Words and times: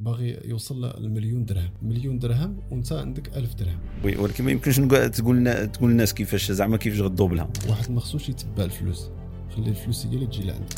باغي 0.00 0.40
يوصل 0.44 0.92
لمليون 1.04 1.44
درهم. 1.44 1.70
مليون 1.82 2.18
درهم 2.18 2.56
وانت 2.70 2.92
عندك 2.92 3.36
ألف 3.36 3.54
درهم. 3.54 3.78
oui 4.04 4.16
ولكن 4.16 4.44
ما 4.44 4.50
يمكنش 4.50 4.76
تقول 5.10 5.36
لنا- 5.36 5.64
تقول 5.64 5.90
للناس 5.90 6.14
كيفاش 6.14 6.52
زعما 6.52 6.76
كيفاش 6.76 7.00
غدوبلها 7.00 7.48
واحد 7.68 7.90
ما 7.90 8.00
خصوش 8.00 8.28
يتبع 8.28 8.64
الفلوس. 8.64 9.10
خلي 9.56 9.70
الفلوس 9.70 10.06
هي 10.06 10.14
اللي 10.14 10.26
تجي 10.26 10.42
لعندك. 10.44 10.74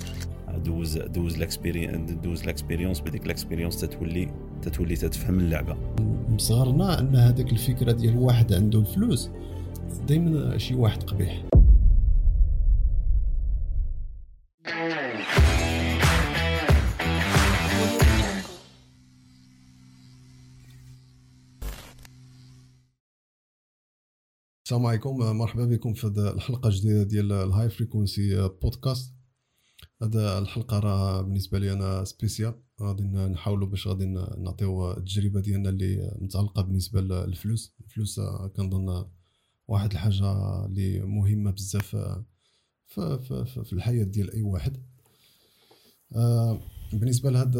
دوز 0.64 0.98
دوز 0.98 1.38
l'expérience 1.38 2.10
دوز 2.10 2.44
l'expérience 2.44 3.00
بديك 3.00 3.26
l'expérience 3.26 3.80
تتولي 3.80 4.28
تتولي 4.62 4.96
تتفهم 4.96 5.38
اللعبة. 5.40 5.76
من 6.28 6.52
صغرنا 6.52 7.00
أن 7.00 7.16
هذيك 7.16 7.52
الفكرة 7.52 7.92
ديال 7.92 8.16
واحد 8.16 8.52
عنده 8.52 8.78
الفلوس 8.78 9.30
دائما 10.08 10.58
شي 10.58 10.74
واحد 10.74 11.02
قبيح. 11.02 11.42
السلام 24.72 24.86
عليكم. 24.86 25.16
مرحبا 25.16 25.64
بكم 25.64 25.94
في 25.94 26.06
هذه 26.06 26.30
الحلقة 26.30 26.68
الجديدة 26.68 27.02
ديال 27.02 27.32
ال 27.32 27.70
High 27.70 27.94
Frequency 27.94 28.48
Podcast 28.62 29.14
هذا 30.02 30.38
الحلقة 30.38 30.78
راه 30.78 31.22
بالنسبة 31.22 31.58
لي 31.58 31.72
أنا 31.72 32.04
spéciale 32.04 32.54
غادي 32.82 33.02
نحاولوا 33.02 33.68
باش 33.68 33.88
غادي 33.88 34.06
نعطيو 34.38 34.92
التجربة 34.92 35.40
ديالنا 35.40 35.68
اللي 35.68 36.16
متعلقة 36.18 36.62
بالنسبة 36.62 37.00
للفلوس. 37.00 37.74
الفلوس 37.80 38.18
آه، 38.18 38.52
كنظن 38.56 39.04
واحد 39.68 39.92
الحاجة 39.92 40.64
اللي 40.66 41.00
مهمة 41.00 41.50
بزاف 41.50 41.96
آه، 41.96 42.24
في, 42.86 43.18
في, 43.18 43.44
في, 43.44 43.64
في 43.64 43.72
الحياة 43.72 44.04
ديال 44.04 44.30
أي 44.30 44.42
واحد. 44.42 44.76
آه، 46.16 46.60
بالنسبة 46.92 47.30
لهاد 47.30 47.56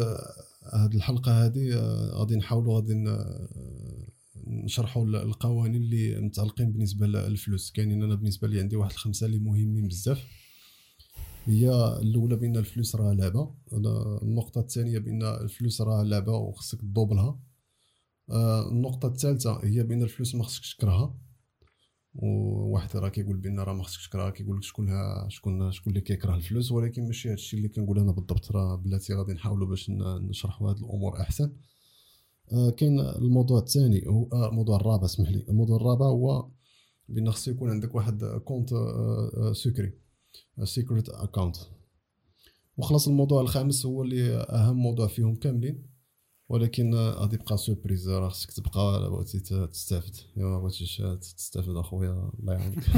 هاد 0.73 0.95
الحلقة 0.95 1.45
هذه 1.45 1.73
آه، 1.73 2.09
غادي 2.11 2.35
نحاولوا 2.35 2.75
غادي 2.75 2.93
نشرحوا 4.47 5.05
ال- 5.05 5.15
القوانين 5.15 5.81
اللي 5.81 6.21
متعلقين 6.21 6.71
بالنسبة 6.71 7.07
للفلوس. 7.07 7.71
كاينين 7.71 8.03
أنا 8.03 8.15
بالنسبة 8.15 8.47
لي 8.47 8.59
عندي 8.59 8.75
واحد 8.75 8.91
الخمسة 8.91 9.25
اللي 9.25 9.39
مهمين 9.39 9.87
بزاف. 9.87 10.27
هي 11.45 11.69
الأولى 12.01 12.35
بأن 12.35 12.57
الفلوس 12.57 12.95
راه 12.95 13.13
لعبة. 13.13 13.55
النقطة 14.23 14.61
الثانية 14.61 14.99
بأن 14.99 15.23
الفلوس 15.23 15.81
راه 15.81 16.03
لعبة 16.03 16.31
وخصك 16.31 16.81
تدوبلها. 16.81 17.39
آه، 18.29 18.69
النقطة 18.69 19.07
الثالثة 19.07 19.59
هي 19.63 19.83
بأن 19.83 20.03
الفلوس 20.03 20.35
ما 20.35 20.43
خصكش 20.43 20.75
تكرهها. 20.75 21.17
وواحد 22.15 22.97
راه 22.97 23.09
كيقول 23.09 23.37
بأن 23.37 23.59
راه 23.59 23.73
ما 23.73 23.83
خصكش 23.83 24.07
تكرهها 24.09 24.29
كيقول 24.29 24.57
لك 24.57 24.63
شكون 24.63 24.87
شكون 25.29 25.71
شكون 25.71 25.93
اللي 25.93 26.01
كيكره 26.01 26.35
الفلوس. 26.35 26.71
ولكن 26.71 27.05
ماشي 27.07 27.31
هادشي 27.31 27.57
اللي 27.57 27.67
كنقول 27.67 27.99
أنا 27.99 28.11
بالضبط 28.11 28.51
راه 28.51 28.75
بلاتي 28.75 29.13
غادي 29.13 29.33
نحاولوا 29.33 29.67
باش 29.67 29.89
نشرحوا 30.29 30.69
هاد 30.69 30.77
الأمور 30.77 31.21
أحسن. 31.21 31.51
كاين 32.77 32.99
الموضوع 32.99 33.59
الثاني 33.59 34.03
هو 34.07 34.29
آه، 34.33 34.49
الموضوع 34.49 34.75
الرابع 34.75 35.05
اسمح 35.05 35.29
لي. 35.29 35.45
الموضوع 35.49 35.77
الرابع 35.77 36.05
هو 36.05 36.51
بأن 37.09 37.31
خصو 37.31 37.51
يكون 37.51 37.69
عندك 37.69 37.95
واحد 37.95 38.23
compte 38.23 38.69
secret 39.53 39.93
secret 40.63 41.09
account 41.09 41.55
وخلاص 42.77 43.07
الموضوع 43.07 43.41
الخامس 43.41 43.85
هو 43.85 44.03
اللي 44.03 44.35
أهم 44.35 44.75
موضوع 44.75 45.07
فيهم 45.07 45.35
كاملين. 45.35 45.93
ولكن 46.49 46.93
آه، 46.93 47.11
غادي 47.11 47.35
يبقى 47.35 47.57
surprise 47.57 48.09
راه 48.09 48.29
خصك 48.29 48.51
تبقى 48.51 49.09
بغيتي 49.11 49.67
تستافد. 49.67 50.15
الا 50.37 50.57
بغيتيش 50.57 51.01
تستافد 51.21 51.75
أخويا 51.75 52.31
الله 52.39 52.53
يعاونك. 52.53 52.83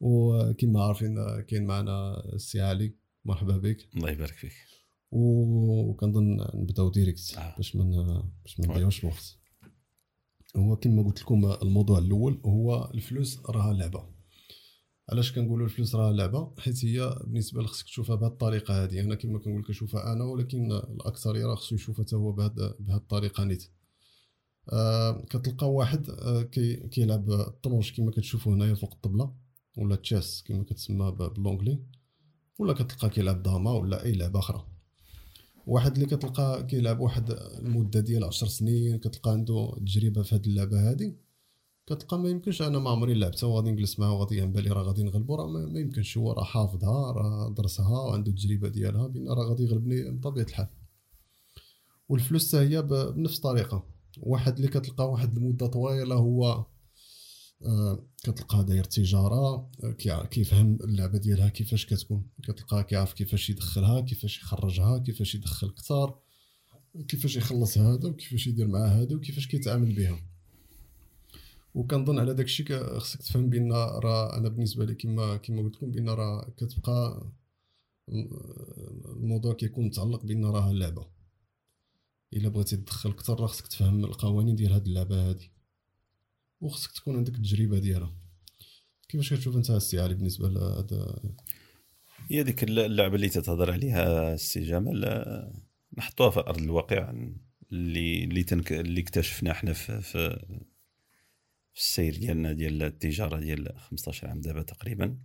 وكما 0.00 0.84
عارفين 0.84 1.18
آه، 1.18 1.40
كاين 1.40 1.66
معنا 1.66 2.24
السي 2.32 2.60
علي. 2.60 2.94
مرحبا 3.24 3.56
بك. 3.56 3.88
الله 3.96 4.10
يبارك 4.10 4.34
فيك. 4.34 4.52
وكنظن 5.10 6.46
نبداو 6.54 6.90
direct 6.90 7.34
آه. 7.38 7.56
باش 7.56 7.76
من 7.76 7.90
باش 8.44 8.60
ما 8.60 8.66
نضيعوش 8.66 9.00
الوقت. 9.04 9.36
هو 10.56 10.76
كما 10.76 11.02
قلت 11.02 11.20
لكم 11.20 11.52
الموضوع 11.62 11.98
الأول 11.98 12.40
هو 12.44 12.90
الفلوس 12.94 13.40
راها 13.50 13.72
لعبة. 13.72 14.16
علاش 15.12 15.32
كنقولوا 15.32 15.66
الفلوس 15.66 15.94
راها 15.94 16.12
لعبة؟ 16.12 16.54
حيت 16.58 16.84
هي 16.84 17.18
بالنسبة 17.24 17.62
لك 17.62 17.68
خصك 17.68 17.84
تشوفها 17.86 18.16
بهذه 18.16 18.30
الطريقة 18.30 18.84
هذه 18.84 19.00
أنا 19.00 19.14
كما 19.14 19.38
كنقول 19.38 19.64
كنشوفها 19.66 20.12
أنا 20.12 20.24
ولكن 20.24 20.72
الأكثرية 20.72 21.46
راه 21.46 21.54
خصو 21.54 21.74
يشوفها 21.74 22.04
حتى 22.04 22.16
هو 22.16 22.32
بهذه 22.32 22.74
الطريقة 22.96 23.44
نيت. 23.44 23.64
آه 24.72 25.20
كتلقى 25.30 25.72
واحد 25.72 26.10
آه 26.10 26.42
كي 26.42 26.76
كيلعب 26.88 27.30
الشطرنج 27.30 27.92
كما 27.96 28.10
كتشوفوا 28.10 28.54
هنايا 28.54 28.74
فوق 28.74 28.94
الطبلة 28.94 29.34
ولا 29.78 29.96
تشيس 29.96 30.42
كما 30.46 30.64
كتسمى 30.64 31.10
ب- 31.10 31.16
بالونجلي 31.34 31.82
ولا 32.58 32.72
كتلقى 32.72 33.10
كيلعب 33.10 33.42
داما 33.42 33.70
ولا 33.70 34.04
أي 34.04 34.12
لعبة 34.12 34.38
أخرى. 34.38 34.66
واحد 35.66 35.94
اللي 35.94 36.06
كتلقى 36.06 36.66
كيلعب 36.66 37.00
واحد 37.00 37.30
المدة 37.30 38.00
ديال 38.00 38.24
عشر 38.24 38.46
سنين 38.46 38.98
كتلقى 38.98 39.30
عنده 39.30 39.76
تجربة 39.80 40.22
في 40.22 40.34
هذه 40.34 40.46
اللعبة 40.46 40.90
هذه 40.90 41.12
كتلقى 41.86 42.18
ما 42.18 42.28
يمكنش 42.28 42.62
أنا 42.62 42.78
ما 42.78 42.90
عمري 42.90 43.14
لعبتها 43.14 43.46
وغادي 43.46 43.70
نجلس 43.70 43.98
معاه 43.98 44.12
وغادي 44.12 44.36
يعمل 44.36 44.52
بالي 44.52 44.70
راه 44.70 44.82
غادي 44.82 45.02
نغلبو 45.02 45.34
راه 45.34 45.46
ما 45.46 45.80
يمكنش 45.80 46.18
هو 46.18 46.32
راه 46.32 46.44
حافظها 46.44 47.12
راه 47.12 47.54
درسها 47.56 47.98
وعنده 47.98 48.30
التجربة 48.30 48.68
ديالها 48.68 49.06
بان 49.06 49.28
راه 49.28 49.48
غادي 49.48 49.62
يغلبني 49.62 50.10
بطبيعة 50.10 50.44
الحال. 50.44 50.68
والفلوس 52.08 52.48
حتى 52.48 52.64
هي 52.64 52.82
بنفس 52.82 53.36
الطريقة. 53.36 53.84
واحد 54.22 54.56
اللي 54.56 54.68
كتلقى 54.68 55.10
واحد 55.10 55.36
المدة 55.36 55.66
طويلة 55.66 56.14
هو 56.14 56.64
كتلقاه 58.22 58.62
داير 58.62 58.84
تجارة 58.84 59.70
آه، 59.84 60.26
كيفهم 60.30 60.78
اللعبة 60.84 61.18
ديالها 61.18 61.48
كيفاش 61.48 61.86
كتكون. 61.86 62.26
كتلقاه 62.42 62.82
كيعرف 62.82 63.12
كيفاش 63.12 63.50
يدخلها 63.50 64.00
كيفاش 64.00 64.38
يخرجها 64.38 64.98
كيفاش 64.98 65.34
يدخل 65.34 65.70
كثار 65.70 66.18
كيفاش 67.08 67.36
يخلص 67.36 67.78
هذا 67.78 68.08
وكيفاش 68.08 68.46
يدير 68.46 68.66
مع 68.68 68.86
هذا 68.86 69.16
وكيفاش 69.16 69.46
كيتعامل 69.46 69.92
بها 69.92 70.18
وكنظن 71.74 72.18
على 72.18 72.34
داك 72.34 72.46
الشيء 72.46 72.98
خصك 72.98 73.22
تفهم 73.22 73.50
بأن 73.50 73.72
راه 73.72 74.36
أنا 74.36 74.48
بالنسبة 74.48 74.84
لي 74.84 74.94
كما 74.94 75.36
كما 75.36 75.62
قلت 75.62 75.76
لكم 75.76 75.90
بأن 75.90 76.08
راه 76.08 76.50
كتبقى 76.56 77.26
الموضوع 79.06 79.54
كيكون 79.54 79.86
متعلق 79.86 80.24
بأن 80.24 80.44
راه 80.44 80.72
لعبة. 80.72 81.06
إلا 82.32 82.48
بغيتي 82.48 82.76
تدخل 82.76 83.10
أكثر 83.10 83.40
راه 83.40 83.46
خصك 83.46 83.66
تفهم 83.66 84.04
القوانين 84.04 84.56
ديال 84.56 84.72
هاد 84.72 84.86
اللعبة 84.86 85.28
هادي. 85.28 85.50
وخصك 86.60 86.92
تكون 86.92 87.16
عندك 87.16 87.34
التجربة 87.34 87.78
ديالها. 87.78 88.16
كيفاش 89.08 89.34
كتشوف 89.34 89.56
أنت 89.56 89.70
السي 89.70 90.00
علي 90.00 90.14
بالنسبة 90.14 90.48
لهذا 90.48 91.20
هي 92.30 92.42
ديك 92.42 92.64
اللعبة 92.64 93.14
اللي 93.16 93.28
تتهضر 93.28 93.72
عليها 93.72 94.34
السي 94.34 94.60
جمال 94.60 95.04
آه، 95.04 95.52
نحطوها 95.98 96.30
في 96.30 96.40
أرض 96.40 96.58
الواقع 96.58 97.14
اللي 97.72 98.24
اللي 98.24 98.42
تنك 98.42 98.72
اللي 98.72 99.00
اكتشفنا 99.00 99.50
إحنا 99.50 99.72
في 99.72 100.00
في 100.00 100.46
في 101.74 101.80
السير 101.80 102.16
ديالنا 102.16 102.52
ديال 102.52 102.82
التجارة 102.82 103.40
ديال 103.40 103.78
15 103.78 104.28
عام 104.28 104.40
دابا 104.40 104.62
تقريبا. 104.62 105.18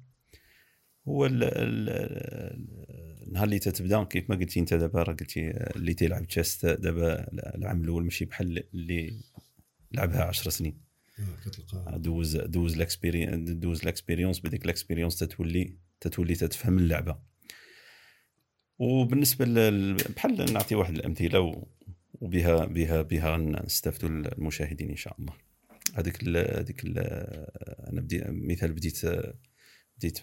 هو 1.08 1.26
ال 1.26 1.44
ال 1.44 1.90
النهار 3.28 3.46
اللي 3.46 3.60
تتبدأ 3.60 4.04
كيف 4.04 4.30
ما 4.30 4.36
قلتي 4.36 4.60
أنت 4.60 4.74
دابا 4.74 5.04
راه 5.04 5.14
قلتي 5.14 5.52
اللي 5.52 5.94
تيلعب 5.94 6.28
تشيست 6.28 6.66
دابا 6.66 7.28
العام 7.56 7.84
الأول 7.84 8.04
ماشي 8.04 8.26
بحال 8.26 8.64
اللي 8.74 9.22
لعبها 9.92 10.24
10 10.24 10.50
سنين. 10.50 10.91
دوز 11.88 12.38
دوز 12.38 12.78
l'expérience 12.78 13.50
دوز 13.50 13.86
l'expérience 13.86 14.40
بديك 14.40 14.66
l'expérience 14.66 15.20
تتولي 15.20 15.78
تتولي 16.00 16.36
تتفهم 16.36 16.78
اللعبة 16.78 17.20
وبالنسبة. 18.80 19.46
بحال 20.16 20.54
نعطي 20.54 20.76
واحد 20.76 20.96
الأمثلة. 20.96 21.66
وبها 22.14 22.66
بها 22.66 23.02
بها 23.02 23.38
نستافدوا 23.38 24.10
المشاهدين 24.10 24.90
إن 24.90 24.96
شاء 24.96 25.16
الله 25.20 25.34
هذيك. 25.96 26.28
هذيك. 26.38 26.86
أنا 26.86 28.02
بدي 28.02 28.24
مثال 28.28 28.74
بديت 28.74 29.06
بديت 29.98 30.20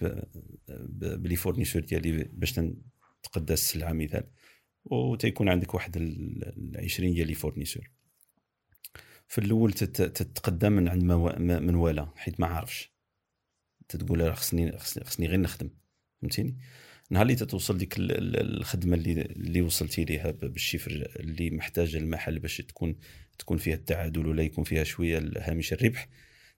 ب 0.99 1.08
les 1.08 1.35
fournisseurs 1.35 1.81
ديالي 1.81 2.23
باش 2.23 2.59
نتقدى 2.59 3.53
السلعة 3.53 3.93
مثال 3.93 4.23
وتيكون 4.85 5.49
عندك 5.49 5.73
واحد 5.73 5.97
ال 5.97 6.73
20 6.75 7.13
ديال 7.13 7.27
لي 7.27 7.33
فورنيسور 7.33 7.89
في 9.29 9.37
الأول 9.37 9.73
تت- 9.73 10.01
تتقدم 10.01 10.71
من 10.71 10.87
عند 10.87 11.03
من 11.61 11.75
ولا 11.75 12.07
حيت 12.15 12.39
ما 12.39 12.47
عارفش. 12.47 12.93
تتقول 13.87 14.21
راه 14.21 14.33
خصني 14.33 14.77
خصني 14.77 15.27
غير 15.27 15.39
نخدم 15.39 15.69
فهمتيني؟ 16.21 16.57
نهار 17.09 17.23
اللي 17.23 17.35
تتوصل 17.35 17.77
ديك 17.77 17.97
ال- 17.97 18.11
ال- 18.11 18.57
الخدمة 18.57 18.95
اللي 18.95 19.21
اللي 19.21 19.61
وصلتي 19.61 20.05
ليها 20.05 20.31
بالشفر 20.31 20.91
اللي 20.91 21.49
محتاجة 21.49 21.97
المحل 21.97 22.39
باش 22.39 22.57
تكون 22.57 22.95
تكون 23.39 23.57
فيها 23.57 23.75
التعادل 23.75 24.27
ولا 24.27 24.43
يكون 24.43 24.63
فيها 24.63 24.83
شوية 24.83 25.31
هامش 25.37 25.73
الربح 25.73 26.09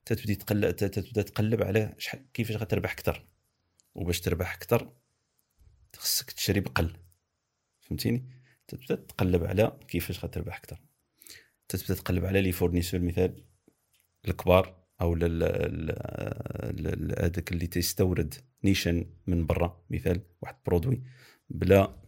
تتبدي 0.04 0.34
تقلب 0.34 0.76
تتبدا 0.76 1.22
تقلب 1.22 1.62
على 1.62 1.94
شحال 1.98 2.26
كيفاش 2.34 2.56
غتربح 2.56 2.92
أكثر؟ 2.92 3.26
وباش 3.94 4.20
تربح 4.20 4.54
أكثر 4.54 4.92
خصك 5.96 6.30
تشري 6.30 6.60
بقل 6.60 6.96
فهمتيني؟ 7.80 8.28
تتبدا 8.68 8.94
تقلب 8.94 9.44
على 9.44 9.78
كيفاش 9.88 10.24
غتربح 10.24 10.56
أكثر. 10.56 10.80
تتبدا 11.72 11.94
تقلب 11.94 12.24
على 12.24 12.40
les 12.40 12.52
fournisseurs 12.52 13.00
مثال 13.00 13.44
الكبار 14.28 14.76
أو 15.00 15.14
هذاك 17.18 17.52
اللي 17.52 17.66
تيستورد 17.66 18.34
نيشان 18.64 19.06
من 19.26 19.46
برا 19.46 19.84
مثال 19.90 20.20
واحد 20.42 20.54
produit 20.66 21.02
بلا 21.50 22.02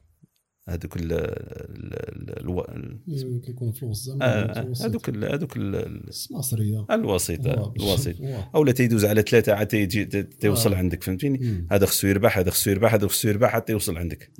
هذوك 0.68 0.96
ال- 0.96 1.12
ال- 1.12 2.40
الو- 2.40 2.60
ال- 2.60 3.40
كيكون 3.44 3.72
فلوس 3.72 3.96
زعما 4.04 4.24
آه،. 4.24 4.72
هذوك 4.82 5.10
هذوك 5.10 5.56
ال- 5.56 6.10
مصريه 6.30 6.86
الوسيط 6.90 7.46
الوسيط. 7.80 8.16
أو 8.54 8.64
لا 8.64 8.72
تيدوز 8.72 9.04
على 9.04 9.22
ثلاثة 9.22 9.52
عاد 9.54 9.66
تيجي 9.66 10.04
ت- 10.04 10.42
توصل 10.42 10.72
آه. 10.72 10.76
عندك 10.76 11.02
فهمتيني. 11.02 11.66
هذا 11.70 11.86
خصو 11.86 12.06
يربح 12.06 12.38
هذا 12.38 12.50
خصو 12.50 12.70
يربح 12.70 12.94
هذا 12.94 13.06
خصو 13.06 13.28
يربح 13.28 13.50
حتى 13.52 13.72
يوصل 13.72 13.98
عندك. 13.98 14.30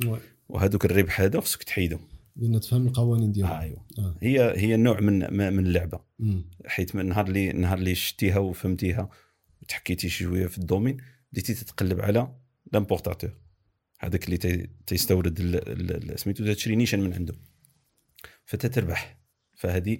وهذوك 0.49 0.85
الربح 0.85 1.21
هذا 1.21 1.41
خصك 1.41 1.62
تحيدو 1.62 1.99
بان 2.36 2.60
تفهم 2.60 2.86
القوانين 2.86 3.32
ديالها. 3.32 3.60
ايوا 3.62 3.78
آه. 3.98 4.16
هي 4.22 4.54
هي 4.56 4.76
نوع 4.76 5.00
من 5.00 5.34
من 5.34 5.66
اللعبة. 5.66 6.00
مم. 6.19 6.50
حيت 6.66 6.96
من 6.96 7.06
نهار 7.06 7.26
اللي 7.26 7.52
نهار 7.52 7.78
اللي 7.78 7.94
شتيها 7.94 8.38
وفهمتيها 8.38 9.08
وتحكيتي 9.62 10.08
شوية 10.08 10.46
في 10.46 10.58
ال 10.58 10.63
domaine 10.63 10.96
بديتي 11.32 11.54
تتقلب 11.54 12.00
على 12.00 12.34
l'importateur. 12.72 13.31
هذاك 14.00 14.25
اللي 14.25 14.36
تي- 14.36 14.70
تيستورد 14.86 15.38
سميتو 16.16 16.52
تشري 16.52 16.76
نيشان 16.76 17.00
من 17.00 17.12
عنده. 17.14 17.34
فتتربح. 18.44 19.20
فهذه 19.56 19.98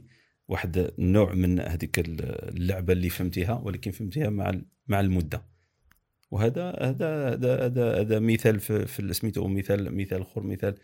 واحد 0.48 0.92
النوع 0.98 1.32
من 1.34 1.60
هذيك 1.60 1.98
ال- 1.98 2.48
اللعبة 2.56 2.92
اللي 2.92 3.08
فهمتيها 3.08 3.52
ولكن 3.64 3.90
فهمتيها 3.90 4.30
مع 4.30 4.52
مع 4.88 5.00
المدة. 5.00 5.46
وهذا 6.30 6.70
هذا 6.70 7.32
هذا 7.34 7.64
هذا 7.66 8.00
هذا 8.00 8.19
مثال 8.19 8.60
في, 8.60 8.87
في 8.87 9.12
سميتو 9.12 9.48
مثال 9.48 9.96
مثال 9.96 10.20
أخر 10.20 10.42
مثال 10.42 10.75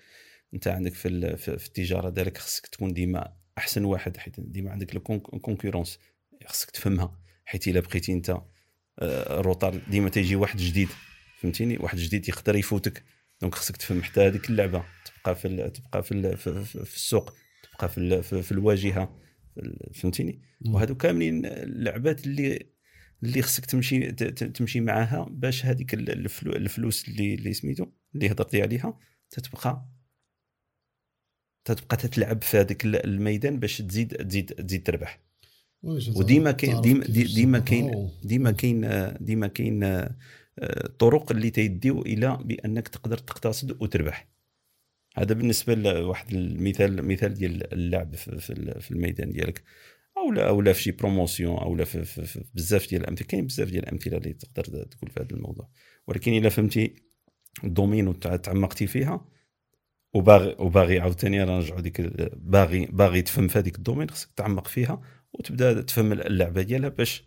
انت 0.54 0.68
عندك 0.68 0.94
في 0.94 1.36
في, 1.36 1.54
التجارة 1.54 2.08
ديالك 2.10 2.38
خصك 2.38 2.66
تكون 2.66 2.92
ديما 2.92 3.32
أحسن 3.58 3.84
واحد 3.84 4.16
حيت 4.16 4.40
ديما 4.40 4.70
عندك 4.70 4.96
ال 4.96 5.05
concurrence 5.05 5.98
خصك 6.46 6.70
تفهمها 6.70 7.18
حيت 7.44 7.68
إلا 7.68 7.80
بقيتي 7.80 8.12
أنت 8.12 8.30
آه، 8.98 9.40
retard 9.40 9.76
ديما 9.90 10.08
تيجي 10.10 10.36
واحد 10.36 10.56
جديد 10.58 10.88
فهمتيني 11.40 11.76
واحد 11.78 11.98
جديد 11.98 12.28
يقدر 12.28 12.56
يفوتك 12.56 13.04
donc 13.40 13.54
خصك 13.54 13.76
تفهم 13.76 14.02
حتى 14.02 14.20
هذيك 14.20 14.50
اللعبة 14.50 14.84
تبقى 15.04 15.36
في 15.36 15.48
ال- 15.48 15.72
تبقى 15.72 16.02
في 16.02 16.12
ال- 16.12 16.36
في, 16.36 16.74
السوق 16.82 17.34
تبقى 17.72 17.88
في, 17.88 17.98
ال- 17.98 18.22
في, 18.22 18.42
في 18.42 18.52
الواجهة 18.52 19.20
فهمتيني. 19.94 20.42
وهذو 20.66 20.94
كاملين 20.94 21.46
اللعبات 21.46 22.26
اللي 22.26 22.70
اللي 23.22 23.42
خصك 23.42 23.66
تمشي 23.66 24.12
تمشي 24.12 24.80
معاها 24.80 25.26
باش 25.30 25.66
هذيك 25.66 25.94
ال- 25.94 26.10
الفلو- 26.10 26.56
الفلوس 26.56 27.08
اللي 27.08 27.34
اللي 27.34 27.52
سميتو 27.52 27.86
اللي 28.14 28.30
هضرتي 28.30 28.62
عليها 28.62 28.98
تتبقى 29.30 29.86
تتبقى 31.74 31.96
تتلعب 31.96 32.42
في 32.42 32.56
هذاك 32.56 32.84
ال- 32.84 33.04
الميدان 33.04 33.58
باش 33.58 33.78
تزيد 33.78 34.14
تزيد 34.14 34.46
تزيد 34.46 34.82
تربح. 34.86 35.20
وديما 36.16 36.52
كاين 36.52 36.80
ديما 36.80 37.04
ديما 37.34 37.58
كاين 37.58 38.10
ديما 38.24 38.50
كاين 38.50 39.12
ديما 39.20 39.46
كاين 39.46 39.82
آه، 39.84 40.16
آه، 40.58 40.86
طرق 40.98 41.32
اللي 41.32 41.50
تيديو 41.50 42.02
إلى 42.02 42.38
بأنك 42.44 42.88
تقدر 42.88 43.18
تقتصد 43.18 43.82
وتربح. 43.82 44.28
هذا 45.16 45.34
بالنسبة 45.34 45.74
لواحد 45.74 46.34
المثال 46.34 47.04
مثال 47.08 47.34
ديال 47.34 47.72
اللعب 47.72 48.14
في 48.16 48.38
في 48.38 48.50
ال- 48.50 48.80
في 48.80 48.90
الميدان 48.90 49.32
ديالك. 49.32 49.62
أو 50.18 50.32
لا 50.32 50.48
أو 50.48 50.60
لا 50.62 50.72
في 50.72 50.82
شي 50.82 50.90
promotion 50.90 51.58
أو 51.58 51.76
لا 51.76 51.84
في, 51.84 52.04
في, 52.04 52.24
في 52.24 52.44
بزاف 52.54 52.88
ديال 52.90 53.02
الأمثلة. 53.02 53.26
كاين 53.26 53.46
بزاف 53.46 53.68
ديال 53.70 53.84
الأمثلة 53.84 54.16
اللي 54.16 54.32
تقدر 54.32 54.64
تقول 54.84 55.10
في 55.10 55.20
هذا 55.20 55.36
الموضوع. 55.36 55.68
ولكن 56.08 56.32
إلا 56.32 56.48
فهمتي 56.48 56.94
ال 57.64 57.70
domaine 57.70 58.08
وتعمقتي 58.08 58.86
فيها 58.86 59.24
وباغي 60.14 60.56
وباغي 60.58 61.00
عاوتاني 61.00 61.38
نرجعوا 61.38 61.80
ديك 61.80 62.00
باغي 62.36 62.86
باغي 62.86 63.22
تفهم 63.22 63.48
في 63.48 63.58
هذيك 63.58 63.76
ال 63.76 63.80
domaine 63.80 64.10
خصك 64.10 64.30
تعمق 64.36 64.66
فيها 64.66 65.02
وتبدا 65.32 65.82
تفهم 65.82 66.12
اللعبة 66.12 66.62
ديالها 66.62 66.88
باش 66.88 67.24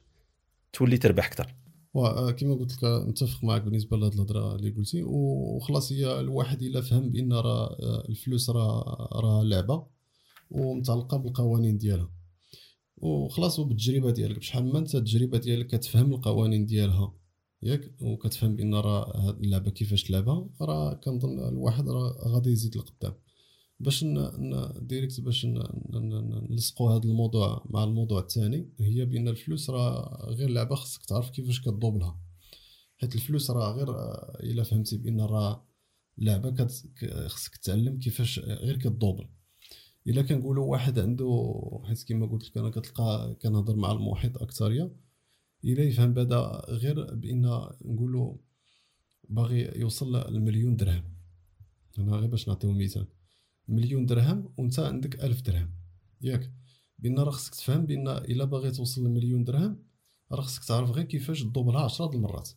تولي 0.74 0.97
تربح 0.97 1.25
أكثر. 1.25 1.56
وكما 1.94 2.56
قلت 2.56 2.83
لك 2.83 2.83
نتفق 3.07 3.44
معك 3.44 3.62
بالنسبة 3.62 3.97
لهاد 3.97 4.13
الهضرة 4.13 4.56
اللي 4.56 4.69
قلتي 4.69 5.03
وخلاص 5.03 5.91
هي 5.91 6.19
الواحد 6.19 6.62
إلا 6.62 6.81
فهم 6.81 7.09
بأن 7.09 7.33
راه 7.33 7.77
الفلوس 8.09 8.50
راه 8.50 9.09
راه 9.12 9.44
لعبة 9.44 9.88
ومتعلقة 10.51 11.18
بالقوانين 11.18 11.77
ديالها. 11.77 12.09
وخلاص 12.97 13.59
وبالتجربة 13.59 14.12
ديالك 14.12 14.39
بشحال 14.39 14.74
ما 14.74 14.79
انت 14.79 14.95
التجربه 14.95 15.38
ديالك 15.38 15.68
كتفهم 15.68 16.13
القوانين 16.13 16.65
ديالها. 16.65 17.13
ياك 17.63 17.92
وكتفهم 18.01 18.56
بأن 18.56 18.75
راه 18.75 19.18
هاد 19.18 19.39
اللعبة 19.44 19.71
كيفاش 19.71 20.04
تلعبها 20.04 20.50
راه 20.62 20.94
كنظن 20.94 21.39
الواحد 21.39 21.89
راه 21.89 22.15
غادي 22.27 22.51
يزيد 22.51 22.77
لقدام 22.77 23.13
باش. 23.80 24.06
ديريكت 24.81 25.21
باش 25.21 25.45
نلصقوا 26.50 26.92
هذا 26.92 27.04
الموضوع 27.04 27.65
مع 27.69 27.83
الموضوع 27.83 28.19
الثاني 28.19 28.69
هي 28.80 29.06
بأن 29.06 29.27
الفلوس 29.27 29.69
راه 29.69 30.25
غير 30.30 30.50
لعبة 30.50 30.75
خصك 30.75 31.06
تعرف 31.06 31.30
كيفاش 31.30 31.62
كتضوبلها 31.62 32.19
حيت 32.98 33.15
الفلوس 33.15 33.51
راه 33.51 33.71
غير 33.71 33.89
إلا 34.51 34.63
فهمتي 34.63 34.98
بأن 34.98 35.21
راه 35.21 35.68
لعبة 36.18 36.50
كت... 36.50 36.71
خصك 37.27 37.57
تعلم 37.57 38.00
كيفاش 38.00 38.39
غير 38.39 38.77
كتضوبل 38.77 39.30
إلا 40.07 40.21
كنقولوا 40.21 40.65
واحد 40.65 41.00
عنده 41.00 41.51
حيت 41.83 42.04
كما 42.04 42.25
قلت 42.25 42.50
لك 42.50 42.57
أنا 42.57 42.69
كتلقى 42.69 43.38
كنهضر 43.42 43.75
مع 43.75 43.92
المحيط 43.92 44.38
اكثريه 44.38 44.95
الا 45.65 45.83
يفهم 45.83 46.13
بدا 46.13 46.62
غير 46.69 47.15
بإن 47.15 47.42
نقولوا 47.86 48.36
باغي 49.30 49.80
يوصل 49.80 50.15
للمليون 50.33 50.75
درهم. 50.75 51.04
أنا 52.00 52.15
غير 52.15 52.27
باش 52.30 52.48
نعطيو 52.48 52.71
مثال. 52.71 53.07
مليون 53.68 54.06
درهم 54.06 54.54
وأنت 54.57 54.80
عندك 54.80 55.24
ألف 55.24 55.42
درهم. 55.42 55.69
ياك. 56.21 56.51
بإن 57.00 57.19
راه 57.19 57.31
خصك 57.31 57.56
تفهم 57.56 57.86
بإن 57.86 58.07
إلا 58.07 58.45
باغي 58.45 58.71
توصل 58.71 59.06
لمليون 59.07 59.44
درهم 59.44 59.77
راه 60.31 60.42
خصك 60.42 60.63
تعرف 60.63 60.92
غير 60.92 61.06
كيفاش 61.06 61.44
تدوبلها 61.44 61.81
10 61.81 62.06
د 62.06 62.15
المرات. 62.15 62.50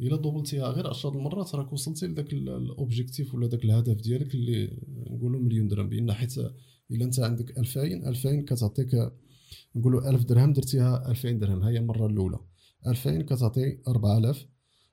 إلا 0.00 0.16
دوبلتيها 0.16 0.68
غير 0.70 0.86
10 0.86 1.10
د 1.10 1.16
المرات 1.16 1.54
راك 1.54 1.72
وصلتي 1.72 2.06
لذاك 2.06 2.32
ال- 2.32 2.48
الاوبجيكتيف 2.48 3.34
ولا 3.34 3.46
داك 3.46 3.64
الهدف 3.64 4.00
ديالك 4.00 4.34
اللي 4.34 4.80
نقولوا 5.10 5.40
مليون 5.40 5.68
درهم. 5.68 5.88
بإن 5.88 6.12
حيت 6.12 6.38
إلا 6.90 7.04
أنت 7.04 7.20
عندك 7.20 7.58
2000 7.58 8.08
2000 8.08 8.44
كتعطيك 8.44 8.94
نقولوا 9.74 10.10
1000 10.10 10.24
درهم 10.24 10.52
درتيها 10.52 11.10
2000 11.10 11.30
درهم 11.30 11.62
هي 11.62 11.78
المرة 11.78 12.06
الأولى. 12.06 12.38
2000 12.86 13.22
كتعطي 13.22 13.78
4000 13.88 14.46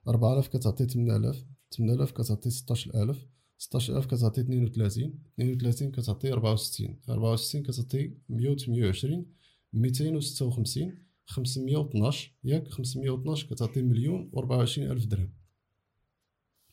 4000 0.08 0.48
كتعطي 0.48 0.86
8000 0.86 1.44
8000 1.70 2.10
كتعطي 2.10 2.50
16000 2.50 3.26
16000 3.58 4.06
كتعطي 4.06 4.40
32 4.40 5.18
32 5.38 5.90
كتعطي 5.90 6.32
64 6.32 7.00
64 7.08 7.62
كتعطي 7.62 8.14
128 8.28 9.26
256 9.72 10.98
512 11.26 12.32
ياك 12.44 12.68
512 12.68 13.46
كتعطي 13.46 13.82
مليون 13.82 14.30
و24 14.36 14.78
ألف 14.78 15.06
درهم. 15.06 15.32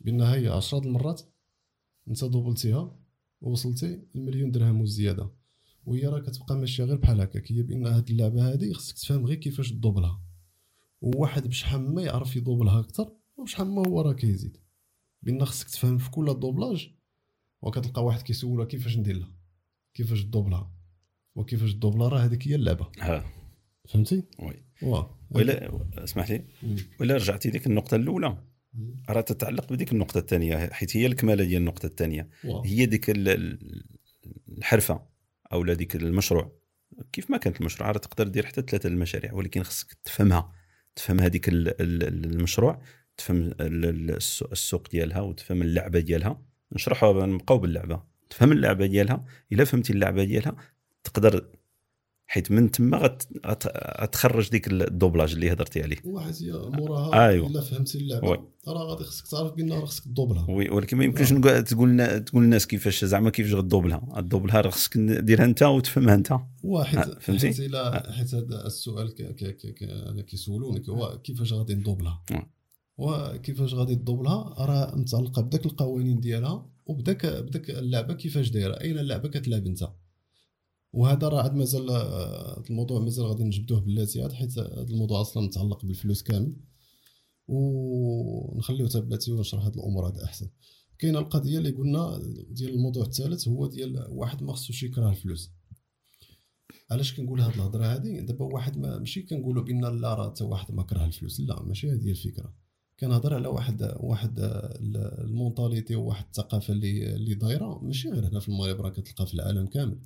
بالنهاية 0.02 0.50
10 0.50 0.80
د 0.80 0.86
المرات 0.86 1.22
انت 2.08 2.24
دوبلتيها 2.24 3.00
ووصلتي 3.42 4.08
المليون 4.16 4.52
درهم 4.52 4.82
وزيادة 4.82 5.30
وهي 5.86 6.08
راه 6.08 6.20
كتبقى 6.20 6.56
ماشية 6.58 6.84
غير 6.84 6.96
بحال 6.98 7.22
هكاك 7.22 7.52
هي 7.52 7.62
بان 7.64 7.88
هاد 7.88 8.10
اللعبة 8.10 8.52
هادي 8.52 8.74
خصك 8.74 8.96
تفهم 8.98 9.26
غير 9.26 9.38
كيفاش 9.38 9.72
تدوبلها 9.72 10.22
وواحد 11.02 11.48
بشحال 11.48 11.94
ما 11.96 12.02
يعرف 12.02 12.36
يدوبلها 12.36 12.80
أكثر 12.80 13.12
وبشحال 13.38 13.68
ما 13.68 13.88
هو 13.88 14.02
راه 14.02 14.14
كيزيد. 14.14 14.58
بأن 15.22 15.46
خصك 15.46 15.70
تفهم 15.70 15.98
في 15.98 16.10
كل 16.12 16.40
دوبلاج 16.40 16.90
وكتلقى 17.62 18.04
واحد 18.06 18.22
كيسولها 18.22 18.66
كيفاش 18.66 18.98
ندير 18.98 19.18
لها 19.18 19.36
كيفاش 19.94 20.24
تدوبلها 20.24 20.72
وكيفاش 21.36 21.74
تدوبلها 21.74 22.08
راه 22.08 22.20
هذيك 22.20 22.48
هي 22.48 22.56
اللعبة. 22.56 22.88
ها. 23.00 23.26
فهمتي؟ 23.90 24.24
وي. 24.40 24.64
واه. 24.82 25.20
ولا 25.32 25.80
اسمح 26.04 26.32
لي. 26.32 26.46
ولا 27.00 27.16
رجعتي 27.16 27.50
ديك 27.50 27.68
النقطة 27.68 27.96
الأولى. 27.96 28.44
راه 29.10 29.22
تتعلق 29.22 29.74
بديك 29.74 29.92
النقطة 29.92 30.18
الثانية 30.18 30.70
حيت 30.72 30.98
هي 30.98 31.06
الكمالة 31.06 31.44
ديال 31.44 31.62
النقطة 31.62 31.86
الثانية. 31.86 32.30
هي 32.66 32.86
ديك 32.86 33.10
ال- 33.10 33.28
ال- 33.30 33.84
الحرفة. 34.58 35.13
أو 35.54 35.64
لا 35.64 35.74
ديك 35.74 35.96
المشروع. 35.96 36.60
كيف 37.14 37.32
ما 37.32 37.38
كانت 37.38 37.62
المشروع؟ 37.62 37.92
راه 37.92 37.98
تقدر 37.98 38.28
دير 38.28 38.46
حتى 38.46 38.62
ثلاثة 38.62 38.90
المشاريع 38.90 39.34
ولكن 39.34 39.64
خصك 39.64 39.94
تفهمها. 40.06 40.52
تفهم 40.96 41.20
هذيك 41.20 41.50
ال- 41.50 41.82
ال- 41.82 42.26
المشروع 42.26 42.82
تفهم 43.18 43.38
ال- 43.38 43.62
ال- 43.86 44.12
السوق- 44.52 44.90
ديالها 44.92 45.22
وتفهم 45.22 45.62
اللعبة 45.62 46.00
ديالها. 46.00 46.42
نشرحوها 46.72 47.26
نبقاو 47.26 47.58
باللعبة. 47.58 48.04
تفهم 48.30 48.52
اللعبة 48.52 48.86
ديالها 48.86 49.26
إلا 49.52 49.64
فهمتي 49.66 49.94
اللعبة 49.94 50.24
ديالها 50.24 50.56
تقدر 51.04 51.46
حيت 52.28 52.52
من 52.52 52.72
تما 52.72 52.98
غت- 52.98 53.28
غت- 53.48 54.02
غتخرج 54.02 54.50
ديك 54.50 54.68
ال 54.68 54.75
doublage 54.75 55.34
اللي 55.34 55.52
هضرتي 55.54 55.82
عليه. 55.84 55.98
واحد 56.06 56.34
موراها 56.52 57.28
أيوة. 57.28 57.48
إلا 57.48 57.62
فهمتي. 57.62 57.98
اللعبه 57.98 58.30
راه 58.68 58.84
غادي 58.84 59.04
خصك 59.04 59.28
تعرف 59.28 59.52
بان 59.54 59.74
راه 59.74 59.86
خصك 59.86 60.04
تدوبلها. 60.04 60.46
oui. 60.50 60.70
ولكن 60.70 60.98
ما 60.98 61.04
يمكنش 61.04 61.34
نقول 61.34 61.64
تقول 61.64 62.20
تقول 62.24 62.44
للناس 62.44 62.68
كيفاش 62.68 63.06
زعما 63.06 63.30
كيفاش 63.30 63.54
غدوبلها. 63.54 64.08
غدوبلها 64.16 64.62
راه 64.62 64.70
خصك 64.70 64.98
ديرها 64.98 65.46
أنت 65.46 65.64
وتفهمها 65.64 66.14
أنت. 66.16 66.34
واحد. 66.64 66.98
آه، 66.98 67.20
فهمتي؟ 67.20 67.48
حيت 67.48 67.60
الا 67.60 68.12
حيت 68.12 68.36
هذا 68.36 68.66
السؤال 68.68 69.10
ك- 69.14 69.22
ك- 69.22 69.58
ك- 69.58 69.74
ك- 69.74 69.84
أنا 69.84 70.22
كيسولونك. 70.22 70.90
هو 70.90 71.20
كيفاش 71.24 71.54
غادي 71.54 71.76
ندوبلها 71.76 72.24
آه. 72.32 72.50
وكيفاش 72.98 73.74
غادي 73.74 73.96
تدوبلها؟ 73.96 74.56
راه 74.60 74.96
متعلقة 74.96 75.42
بداك 75.42 75.66
القوانين 75.66 76.20
ديالها 76.20 76.70
وبداك 76.86 77.26
بداك 77.26 77.70
اللعبة 77.70 78.14
كيفاش 78.14 78.50
دايرة. 78.50 78.74
أين 78.74 79.00
اللعبة 79.00 79.30
كتلعب 79.30 79.66
أنت؟ 79.68 79.84
وهذا 80.94 81.28
راه 81.28 81.42
عاد 81.42 81.54
مازال 81.54 81.90
آه، 81.90 82.64
الموضوع 82.70 83.00
مازال 83.00 83.26
غادي 83.26 83.44
نجبدوه 83.44 83.80
بلاتي 83.80 84.30
حيت 84.30 84.60
هذا 84.60 84.82
الموضوع 84.82 85.22
أصلا 85.22 85.44
متعلق 85.44 85.86
بالفلوس 85.86 86.24
كامل. 86.24 86.56
ونخليو 87.48 88.88
حتى 88.88 89.02
بلاتي 89.02 89.32
ونشرح 89.32 89.64
هاد 89.66 89.74
الأمور 89.74 90.08
هذا 90.08 90.24
أحسن. 90.24 90.50
كاينة 91.00 91.20
القضية 91.20 91.58
اللي 91.58 91.72
قلنا 91.72 92.22
ديال 92.50 92.74
الموضوع 92.74 93.06
الثالث 93.06 93.48
هو 93.48 93.68
ديال 93.68 94.06
واحد 94.10 94.44
ما 94.44 94.54
خصوش 94.54 94.84
يكره 94.84 95.10
الفلوس. 95.10 95.52
علاش 96.92 97.18
كنقول 97.18 97.42
هاد 97.42 97.54
الهضرة 97.54 97.86
هادي؟ 97.86 98.22
دابا 98.22 98.46
واحد 98.46 98.78
ما 98.78 99.00
ماشي 99.00 99.22
كنقولوا 99.22 99.64
بأن 99.64 100.02
لا 100.02 100.14
راه 100.14 100.30
حتى 100.30 100.44
واحد 100.44 100.74
ما 100.74 100.84
كره 100.84 101.06
الفلوس. 101.06 101.40
لا 101.40 101.64
ماشي 101.64 101.92
هذه 101.92 102.12
الفكرة. 102.12 102.54
كنهضر 103.00 103.34
على 103.34 103.48
واحد 103.48 103.96
واحد 104.00 104.40
المونطاليتي 105.20 105.96
وواحد 105.96 106.26
الثقافة 106.26 106.74
اللي 106.74 107.16
اللي 107.16 107.34
دايرة. 107.34 107.80
ماشي 107.84 108.10
غير 108.10 108.28
هنا 108.28 108.40
في 108.40 108.50
المغرب 108.50 108.82
راه 108.82 108.90
كتلقى 108.90 109.28
في 109.28 109.34
العالم 109.34 109.68
كامل. 109.68 110.00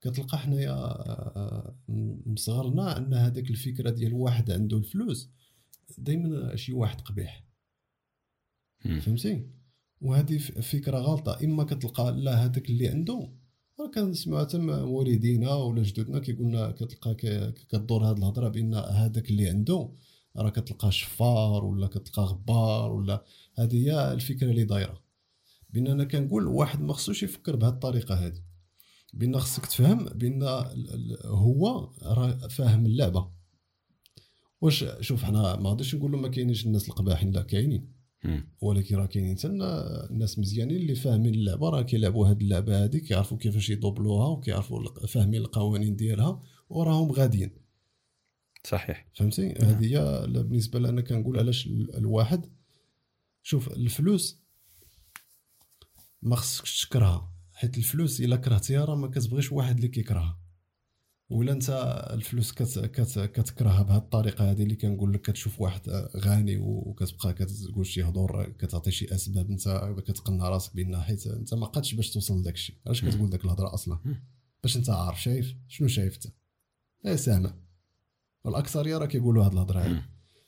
كتلقى 0.00 0.38
حنايا 0.38 0.96
مصغرنا 2.26 2.98
أن 2.98 3.14
هذاك 3.14 3.50
الفكرة 3.50 3.90
ديال 3.90 4.12
واحد 4.12 4.50
عنده 4.50 4.76
الفلوس 4.76 5.30
دائما 5.98 6.56
شي 6.56 6.72
واحد 6.72 7.00
قبيح. 7.00 7.44
فهمتي؟ 9.00 9.46
وهذه 10.00 10.38
فكرة 10.38 10.98
غلطة. 10.98 11.44
إما 11.44 11.64
كتلقى 11.64 12.12
لا 12.12 12.44
هذاك 12.44 12.70
اللي 12.70 12.88
عنده 12.88 13.32
راه 13.80 13.90
كنسمعوا 13.90 14.44
تم 14.44 14.68
والدينا 14.68 15.54
ولا 15.54 15.82
جدودنا 15.82 16.18
كيقولنا 16.18 16.70
كتلقى 16.70 17.14
كدور 17.52 18.04
هذه 18.04 18.18
الهضرة 18.18 18.48
بأن 18.48 18.74
هذاك 18.74 19.30
اللي 19.30 19.48
عنده 19.48 19.92
راه 20.36 20.50
كتلقى 20.50 20.92
شفار 20.92 21.64
ولا 21.64 21.86
كتلقى 21.86 22.22
غبار 22.22 22.92
ولا 22.92 23.24
هذه 23.58 23.76
هي 23.76 24.12
الفكرة 24.12 24.50
اللي 24.50 24.64
دايرة. 24.64 25.02
بأن 25.70 25.86
أنا 25.86 26.04
كنقول 26.04 26.46
واحد 26.46 26.80
ما 26.80 26.92
خصوش 26.92 27.22
يفكر 27.22 27.56
بهذه 27.56 27.72
الطريقة 27.72 28.14
هذه. 28.14 28.42
بان 29.16 29.40
خصك 29.40 29.66
تفهم 29.66 30.04
بان 30.04 30.42
هو 31.24 31.92
راه 32.02 32.48
فاهم 32.48 32.86
اللعبة. 32.86 33.30
واش 34.60 34.84
شوف 35.00 35.24
حنا 35.24 35.56
ما 35.56 35.70
غاديش 35.70 35.94
نقولوا 35.94 36.20
ما 36.20 36.28
كاينينش 36.28 36.66
الناس 36.66 36.88
القباحين 36.88 37.30
لا 37.30 37.42
كاينين. 37.42 37.96
ولكن 38.60 38.96
راه 38.96 39.06
كاينين 39.06 39.38
حتى 39.38 39.46
الناس 40.10 40.38
مزيانين 40.38 40.76
اللي 40.76 40.94
فاهمين 40.94 41.34
اللعبة 41.34 41.68
راه 41.68 41.82
كيلعبوا 41.82 42.28
هاد 42.28 42.40
اللعبة 42.40 42.82
هادي 42.82 43.00
كيعرفوا 43.00 43.38
كيفاش 43.38 43.70
يدوبلوها 43.70 44.26
وكيعرفوا 44.28 45.06
فاهمين 45.06 45.40
القوانين 45.40 45.96
ديالها 45.96 46.42
وراهم 46.68 47.12
غاديين. 47.12 47.50
صحيح. 48.64 49.08
فهمتي؟ 49.14 49.48
نعم. 49.48 49.70
هذه 49.70 49.84
هي 49.84 50.26
بالنسبة 50.26 50.78
لنا 50.78 51.00
كنقول 51.00 51.38
علاش 51.38 51.66
الواحد 51.66 52.46
شوف 53.42 53.72
الفلوس 53.72 54.40
ما 56.22 56.36
خصكش 56.36 56.86
تكرهها. 56.86 57.35
حيت 57.56 57.78
الفلوس 57.78 58.20
الا 58.20 58.36
كرهتيها 58.36 58.84
راه 58.84 58.94
ما 58.94 59.08
كتبغيش 59.08 59.52
واحد 59.52 59.76
اللي 59.76 59.88
كيكرهها. 59.88 60.40
ولا 61.28 61.52
انت 61.52 61.70
الفلوس 62.10 62.52
كت 62.52 62.78
كت 62.78 63.18
كتكرهها 63.18 63.82
بهذه 63.82 63.98
الطريقة 63.98 64.50
هذه 64.50 64.62
اللي 64.62 64.76
كنقول 64.76 65.12
لك 65.12 65.20
كتشوف 65.20 65.60
واحد 65.60 65.88
غني 66.16 66.56
وكتبقى 66.56 67.34
كتقول 67.34 67.86
شي 67.86 68.02
هضور 68.02 68.52
كتعطي 68.52 68.90
شي 68.90 69.14
أسباب 69.14 69.50
انت 69.50 69.94
كتقنع 70.06 70.48
راسك 70.48 70.76
بان 70.76 71.00
حيت 71.00 71.26
انت 71.26 71.54
ما 71.54 71.66
قادش 71.66 71.94
باش 71.94 72.10
توصل 72.10 72.40
لذاك 72.40 72.54
الشيء. 72.54 72.76
علاش 72.86 73.04
كتقول 73.04 73.30
داك 73.30 73.44
الهضرة 73.44 73.74
أصلا؟ 73.74 73.98
باش 74.62 74.76
انت 74.76 74.90
عارف 74.90 75.22
شايف؟ 75.22 75.54
شنو 75.68 75.88
شايف 75.88 76.14
انت؟ 76.14 76.26
إيه 77.06 77.16
سامع. 77.16 77.54
والأكثرية 78.44 78.98
راه 78.98 79.06
كيقولوا 79.06 79.44
هاد 79.44 79.52
الهضرة 79.52 79.80
هادي. 79.80 80.02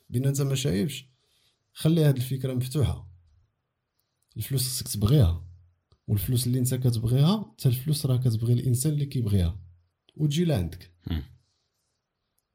بأن 0.09 0.25
انت 0.25 0.41
ما 0.41 0.55
شايفش 0.55 1.09
خلي 1.73 2.03
هاد 2.03 2.15
الفكرة 2.15 2.53
مفتوحة. 2.53 3.09
الفلوس 4.37 4.67
خصك 4.67 4.87
تبغيها. 4.87 5.48
والفلوس 6.09 6.47
اللي 6.47 6.59
انت 6.59 6.75
كتبغيها 6.75 7.53
حتى 7.53 7.69
الفلوس 7.69 8.05
راه 8.05 8.17
كتبغي 8.17 8.53
الإنسان 8.53 8.93
اللي 8.93 9.05
كيبغيها. 9.05 9.59
وتجي 10.15 10.45
لعندك. 10.45 10.93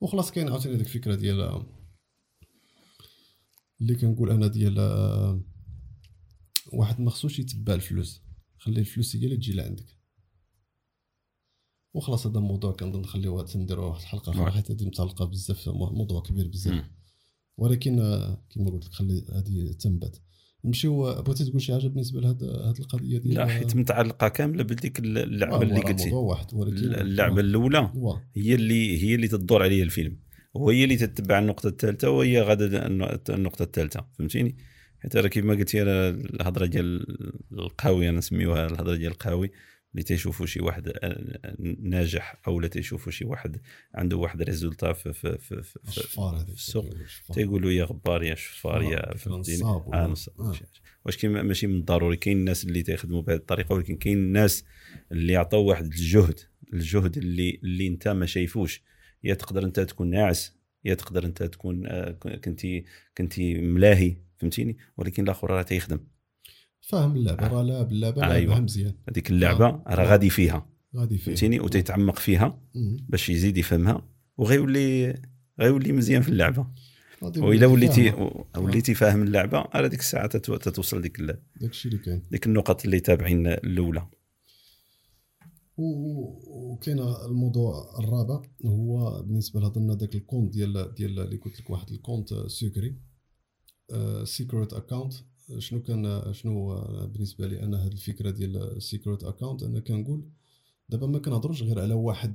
وخلاص 0.00 0.30
كاين 0.30 0.48
عاوتاني 0.48 0.74
هذيك 0.74 0.86
الفكرة 0.86 1.14
ديال 1.14 1.64
اللي 3.80 3.94
كنقول 3.94 4.30
أنا 4.30 4.46
ديال 4.46 4.78
واحد 6.72 7.00
ما 7.00 7.10
خصوش 7.10 7.38
يتبع 7.38 7.74
الفلوس. 7.74 8.22
خلي 8.58 8.80
الفلوس 8.80 9.16
هي 9.16 9.24
اللي 9.24 9.36
تجي 9.36 9.52
لعندك. 9.52 9.98
وخلاص 11.94 12.26
هذا 12.26 12.38
الموضوع 12.38 12.72
كنظن 12.72 13.00
نخليوه 13.00 13.44
تنديروا 13.44 13.86
واحد 13.86 14.00
الحلقة 14.00 14.32
أخرى 14.32 14.50
حيت 14.50 14.70
هذه 14.70 14.86
متعلقة 14.86 15.24
بزاف 15.24 15.68
موضوع 15.68 16.22
كبير 16.22 16.48
بزاف. 16.48 16.90
ولكن 17.56 17.96
كما 18.50 18.70
قلت 18.70 18.84
لك 18.84 18.92
خلي 18.92 19.26
هذه 19.32 19.72
تنبت. 19.72 20.22
نمشيو 20.64 21.22
بغيتي 21.22 21.44
تقول 21.44 21.62
شي 21.62 21.72
حاجة 21.72 21.86
بالنسبة 21.86 22.20
لهذه 22.20 22.74
القضية 22.80 23.18
ديال 23.18 23.34
لا 23.34 23.46
حيت 23.46 23.76
متعلقة 23.76 24.28
كاملة 24.28 24.62
بديك 24.62 24.98
اللعبة 24.98 25.62
اللي 25.62 25.80
قلتي. 25.80 26.10
واحد 26.10 26.46
اللعبة 26.54 27.40
الأولى 27.40 27.90
هي 28.36 28.54
اللي 28.54 29.04
هي 29.04 29.14
اللي 29.14 29.28
تدور 29.28 29.62
عليها 29.62 29.84
الفيلم. 29.84 30.16
وهي 30.54 30.84
اللي 30.84 30.96
تتبع 30.96 31.38
النقطة 31.38 31.68
الثالثة 31.68 32.10
وهي 32.10 32.40
غادا 32.42 32.86
النقطة 33.28 33.62
الثالثة 33.62 34.06
فهمتيني؟ 34.18 34.56
حيت 34.98 35.16
راه 35.16 35.28
كيما 35.28 35.54
قلتي 35.54 35.82
الهضرة 35.82 36.66
ديال 36.66 37.06
القهوي 37.52 38.08
أنا 38.08 38.18
نسميوها 38.18 38.66
الهضرة 38.66 38.96
ديال 38.96 39.12
القهوي. 39.12 39.50
اللي 39.94 40.02
تيشوفوا 40.02 40.46
شي 40.46 40.60
واحد 40.60 40.92
ناجح 41.80 42.40
أو 42.46 42.60
لا 42.60 42.68
تيشوفوا 42.68 43.12
شي 43.12 43.24
واحد 43.24 43.60
عنده 43.94 44.16
واحد 44.16 44.42
résultat 44.42 44.92
في 44.92 45.12
في 45.12 45.38
في, 45.38 45.62
في, 45.62 45.78
في 45.82 46.00
السوق 46.52 46.84
تيقولوا 47.32 47.70
يا 47.70 47.84
غبار 47.84 48.22
يا 48.22 48.34
شفار 48.34 48.82
يا 48.82 49.16
فهمتيني؟ 49.16 49.62
آه 49.94 50.14
واش 51.04 51.16
كاين 51.16 51.32
ماشي 51.40 51.66
من 51.66 51.74
الضروري 51.74 52.16
كاين 52.16 52.38
الناس 52.38 52.64
اللي 52.64 52.82
تيخدموا 52.82 53.22
بهذه 53.22 53.36
الطريقة 53.36 53.72
ولكن 53.72 53.96
كاين 53.96 54.18
الناس 54.18 54.64
اللي 55.12 55.32
يعطوا 55.32 55.68
واحد 55.68 55.84
الجهد 55.84 56.40
الجهد 56.72 57.16
اللي 57.16 57.60
اللي 57.64 57.86
انت 57.86 58.08
ما 58.08 58.26
شايفوش. 58.26 58.82
يا 59.24 59.34
تقدر 59.34 59.64
انت 59.64 59.80
تكون 59.80 60.10
ناعس 60.10 60.56
يا 60.84 60.94
تقدر 60.94 61.24
انت 61.24 61.42
تكون 61.42 61.88
كنتي 62.44 62.84
كنتي 63.18 63.54
ملاهي 63.54 64.16
فهمتيني؟ 64.36 64.76
ولكن 64.96 65.22
الآخر 65.22 65.50
راه 65.50 65.62
تيخدم. 65.62 66.00
فاهم 66.86 67.16
اللعبة 67.16 67.46
راه 67.46 67.62
لعب 67.62 67.92
اللعبة 67.92 68.30
أيوة. 68.30 68.60
مزيان 68.60 68.94
هذيك 69.08 69.30
اللعبة 69.30 69.66
آه. 69.66 69.84
راه 69.86 70.04
غادي 70.04 70.30
فيها. 70.30 70.66
غادي 70.96 71.18
فيها. 71.18 71.26
فهمتيني؟ 71.26 71.60
وتيتعمق 71.60 72.18
فيها 72.18 72.60
باش 73.08 73.30
يزيد 73.30 73.58
يفهمها 73.58 74.08
وغيولي 74.36 75.14
غيولي 75.60 75.92
مزيان 75.92 76.22
في 76.22 76.28
اللعبة. 76.28 76.66
وإلا 77.22 77.66
وليتي 77.66 78.12
وليتي 78.56 78.94
فاهم 78.94 79.22
اللعبة 79.22 79.58
على 79.72 79.88
ديك 79.88 80.00
الساعة 80.00 80.26
تتوصل 80.26 81.02
ديك 81.02 81.20
داك 81.20 81.40
الشيء 81.62 81.92
اللي 81.92 82.04
كاين. 82.04 82.22
ديك 82.30 82.46
النقط 82.46 82.84
اللي 82.84 83.00
تابعين 83.00 83.46
الأولى. 83.46 84.06
وكاين 85.76 86.98
الموضوع 86.98 87.98
الرابع 87.98 88.42
هو 88.66 89.22
بالنسبة 89.22 89.60
لهضرنا 89.60 89.94
داك 89.94 90.14
ال 90.14 90.20
compte 90.20 90.52
ديال 90.52 90.94
ديال 90.94 91.20
اللي 91.20 91.36
قلت 91.36 91.60
لك 91.60 91.70
واحد 91.70 91.90
ال 91.90 91.97
compte 91.97 92.34
secret 92.46 92.96
secret 94.24 94.72
account 94.72 95.14
شنو 95.58 95.82
كان 95.82 96.34
شنو 96.34 96.80
بالنسبة 97.06 97.46
لي 97.46 97.62
أنا 97.62 97.86
هذه 97.86 97.92
الفكرة 97.92 98.30
ديال 98.30 98.56
ال 98.56 98.66
secret 98.66 99.24
account 99.24 99.62
أنا 99.62 99.80
كنقول 99.80 100.30
دابا 100.88 101.06
ما 101.06 101.18
كنهضروش 101.18 101.62
غير 101.62 101.80
على 101.80 101.94
واحد 101.94 102.34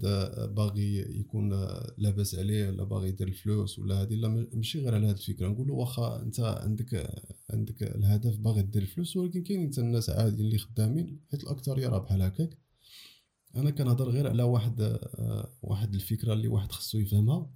باغي 0.56 1.20
يكون 1.20 1.50
لاباس 1.98 2.36
عليه 2.36 2.68
ولا 2.68 2.84
باغي 2.84 3.10
يدير 3.10 3.28
الفلوس 3.28 3.80
ولا 3.80 4.01
هذه 4.01 4.13
لا 4.16 4.48
ماشي 4.54 4.80
غير 4.80 4.96
على 4.96 5.08
هذه 5.08 5.12
الفكرة. 5.12 5.48
نقولوا 5.48 5.80
واخا 5.80 6.22
أنت 6.22 6.39
عندك 6.39 7.13
عندك 7.50 7.84
الهدف 7.84 8.38
باغي 8.38 8.62
دير 8.62 8.82
الفلوس 8.82 9.18
ولكن 9.18 9.44
كاين 9.44 9.62
انت 9.62 9.80
الناس 9.80 10.10
عادي 10.10 10.42
اللي 10.42 10.58
خدامين 10.58 11.20
حيت 11.32 11.44
الأكثرية 11.44 11.88
راه 11.88 12.00
بحال 12.00 12.22
هكاك. 12.22 12.58
أنا 13.56 13.70
كنهضر 13.70 14.10
غير 14.10 14.28
على 14.28 14.44
واحد 14.44 15.00
واحد 15.62 15.94
الفكرة 15.96 16.34
اللي 16.34 16.48
واحد 16.48 16.72
خصو 16.72 16.98
يفهمها. 17.00 17.51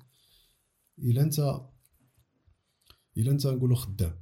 إلا 1.00 1.22
أنت 1.22 1.62
إلا 3.18 3.32
أنت 3.32 3.48
نقولوا 3.48 3.76
خدام. 3.76 4.16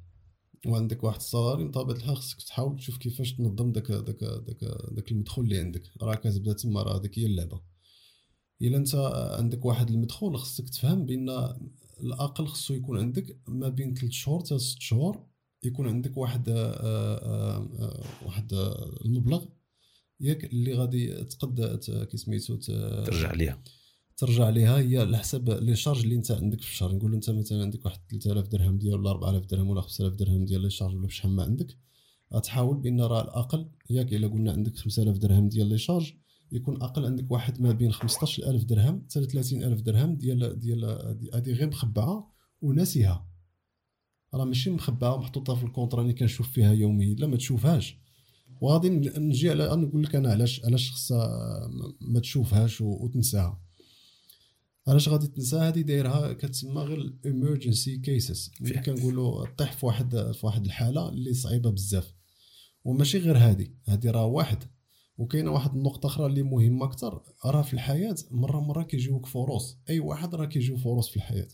وعندك 0.65 1.03
واحد 1.03 1.17
الصغاري 1.17 1.63
بطبيعه 1.63 1.97
الحال 1.97 2.17
خصك 2.17 2.41
تحاول 2.41 2.75
تشوف 2.77 2.97
كيفاش 2.97 3.33
تنظم 3.33 3.71
داك 3.71 3.91
داك 3.91 4.23
داك 4.23 4.63
داك 4.91 5.11
المدخول 5.11 5.45
اللي 5.45 5.59
عندك. 5.59 5.83
راه 6.01 6.15
كتبدا 6.15 6.53
تما 6.53 6.83
راه 6.83 6.99
هذيك 6.99 7.19
هي 7.19 7.25
اللعبة. 7.25 7.61
إلا 8.61 8.77
أنت 8.77 8.95
عندك 9.39 9.65
واحد 9.65 9.89
المدخول 9.89 10.37
خصك 10.37 10.69
تفهم 10.69 11.05
بأن 11.05 11.29
الأقل 12.03 12.47
خصو 12.47 12.73
يكون 12.73 12.99
عندك 12.99 13.37
ما 13.47 13.69
بين 13.69 13.93
3 13.93 14.11
شهور 14.11 14.39
حتى 14.39 14.59
6 14.59 14.79
شهور 14.79 15.25
يكون 15.63 15.87
عندك 15.87 16.17
واحد 16.17 16.49
آآ 16.49 16.55
آه، 16.55 17.17
آآ 17.17 17.57
آه، 17.79 17.81
آه، 17.83 18.25
واحد 18.25 18.53
المبلغ 19.05 19.45
ياك 20.19 20.45
اللي 20.45 20.73
غادي 20.73 21.23
تقد 21.23 21.79
كي 22.11 22.17
سميتو 22.17 22.55
ترجع 22.55 23.33
ليها. 23.33 23.63
ترجع 24.21 24.49
ليها 24.49 24.77
هي 24.77 24.97
على 24.97 25.17
حسب 25.17 25.49
لي 25.49 25.75
شارج 25.75 26.03
اللي 26.03 26.15
انت 26.15 26.31
عندك 26.31 26.61
في 26.61 26.67
الشهر. 26.67 26.95
نقول 26.95 27.13
انت 27.13 27.29
مثلا 27.29 27.61
عندك 27.61 27.85
واحد 27.85 27.99
3000 28.09 28.47
درهم 28.47 28.77
ديال 28.77 28.99
ولا 28.99 29.11
4000 29.11 29.45
درهم 29.45 29.69
ولا 29.69 29.81
5000 29.81 30.15
درهم 30.15 30.45
ديال 30.45 30.61
لي 30.61 30.69
شارج 30.69 30.95
ولا 30.95 31.07
بشحال 31.07 31.31
ما 31.31 31.43
عندك 31.43 31.77
غتحاول 32.33 32.77
بأن 32.77 33.01
راه 33.01 33.21
الأقل 33.21 33.69
ياك 33.89 34.13
إلا 34.13 34.27
قلنا 34.27 34.51
عندك 34.51 34.75
5000 34.75 35.17
درهم 35.17 35.49
ديال 35.49 35.67
لي 35.67 35.77
شارج 35.77 36.13
يكون 36.51 36.81
أقل 36.81 37.05
عندك 37.05 37.31
واحد 37.31 37.61
ما 37.61 37.71
بين 37.71 37.91
15000 37.91 38.63
درهم 38.63 39.01
حتى 39.09 39.25
30000 39.25 39.81
درهم 39.81 40.15
ديال 40.15 40.59
ديال 40.59 40.85
هذه 41.33 41.51
غير 41.51 41.67
مخبعة 41.67 42.33
وناسيها. 42.61 43.27
راه 44.33 44.45
ماشي 44.45 44.69
مخبعة 44.69 45.15
ومحطوطة 45.15 45.55
في 45.55 45.63
الكونطرا 45.63 46.01
اللي 46.01 46.13
كنشوف 46.13 46.51
فيها 46.51 46.73
يوميا 46.73 47.15
لا 47.15 47.27
ما 47.27 47.37
تشوفهاش. 47.37 47.97
وغادي 48.61 48.89
نجي 49.19 49.49
على 49.49 49.75
نقول 49.75 50.03
لك 50.03 50.15
أنا 50.15 50.31
علاش 50.31 50.65
علاش 50.65 50.91
خصها 50.91 51.27
ما 52.01 52.19
تشوفهاش 52.19 52.81
وتنساها. 52.81 53.70
علاش 54.87 55.09
غادي 55.09 55.27
تنسى 55.27 55.55
هذه 55.55 55.81
دايرها؟ 55.81 56.33
كتسمى 56.33 56.81
غير 56.81 57.01
الامرجنسي 57.01 57.97
كيسز 57.97 58.51
اللي 58.61 58.79
كنقولوا 58.79 59.45
طيح 59.45 59.71
في 59.71 59.85
واحد 59.85 60.31
في 60.31 60.45
واحد 60.45 60.65
الحالة 60.65 61.09
اللي 61.09 61.33
صعيبة 61.33 61.69
بزاف. 61.69 62.13
وماشي 62.83 63.17
غير 63.17 63.37
هادي. 63.37 63.75
هادي 63.87 64.09
راه 64.09 64.25
واحد. 64.25 64.63
وكاينة 65.17 65.51
واحد 65.51 65.75
النقطة 65.75 66.07
أخرى 66.07 66.25
اللي 66.25 66.43
مهمة 66.43 66.85
أكثر 66.85 67.21
راه 67.45 67.61
في 67.61 67.73
الحياة 67.73 68.15
مرة 68.31 68.59
مرة 68.59 68.83
كيجيوك 68.83 69.25
فرص 69.25 69.77
أي 69.89 69.99
واحد 69.99 70.35
راه 70.35 70.45
كيجيو 70.45 70.77
فرص 70.77 71.09
في 71.09 71.15
الحياة. 71.15 71.47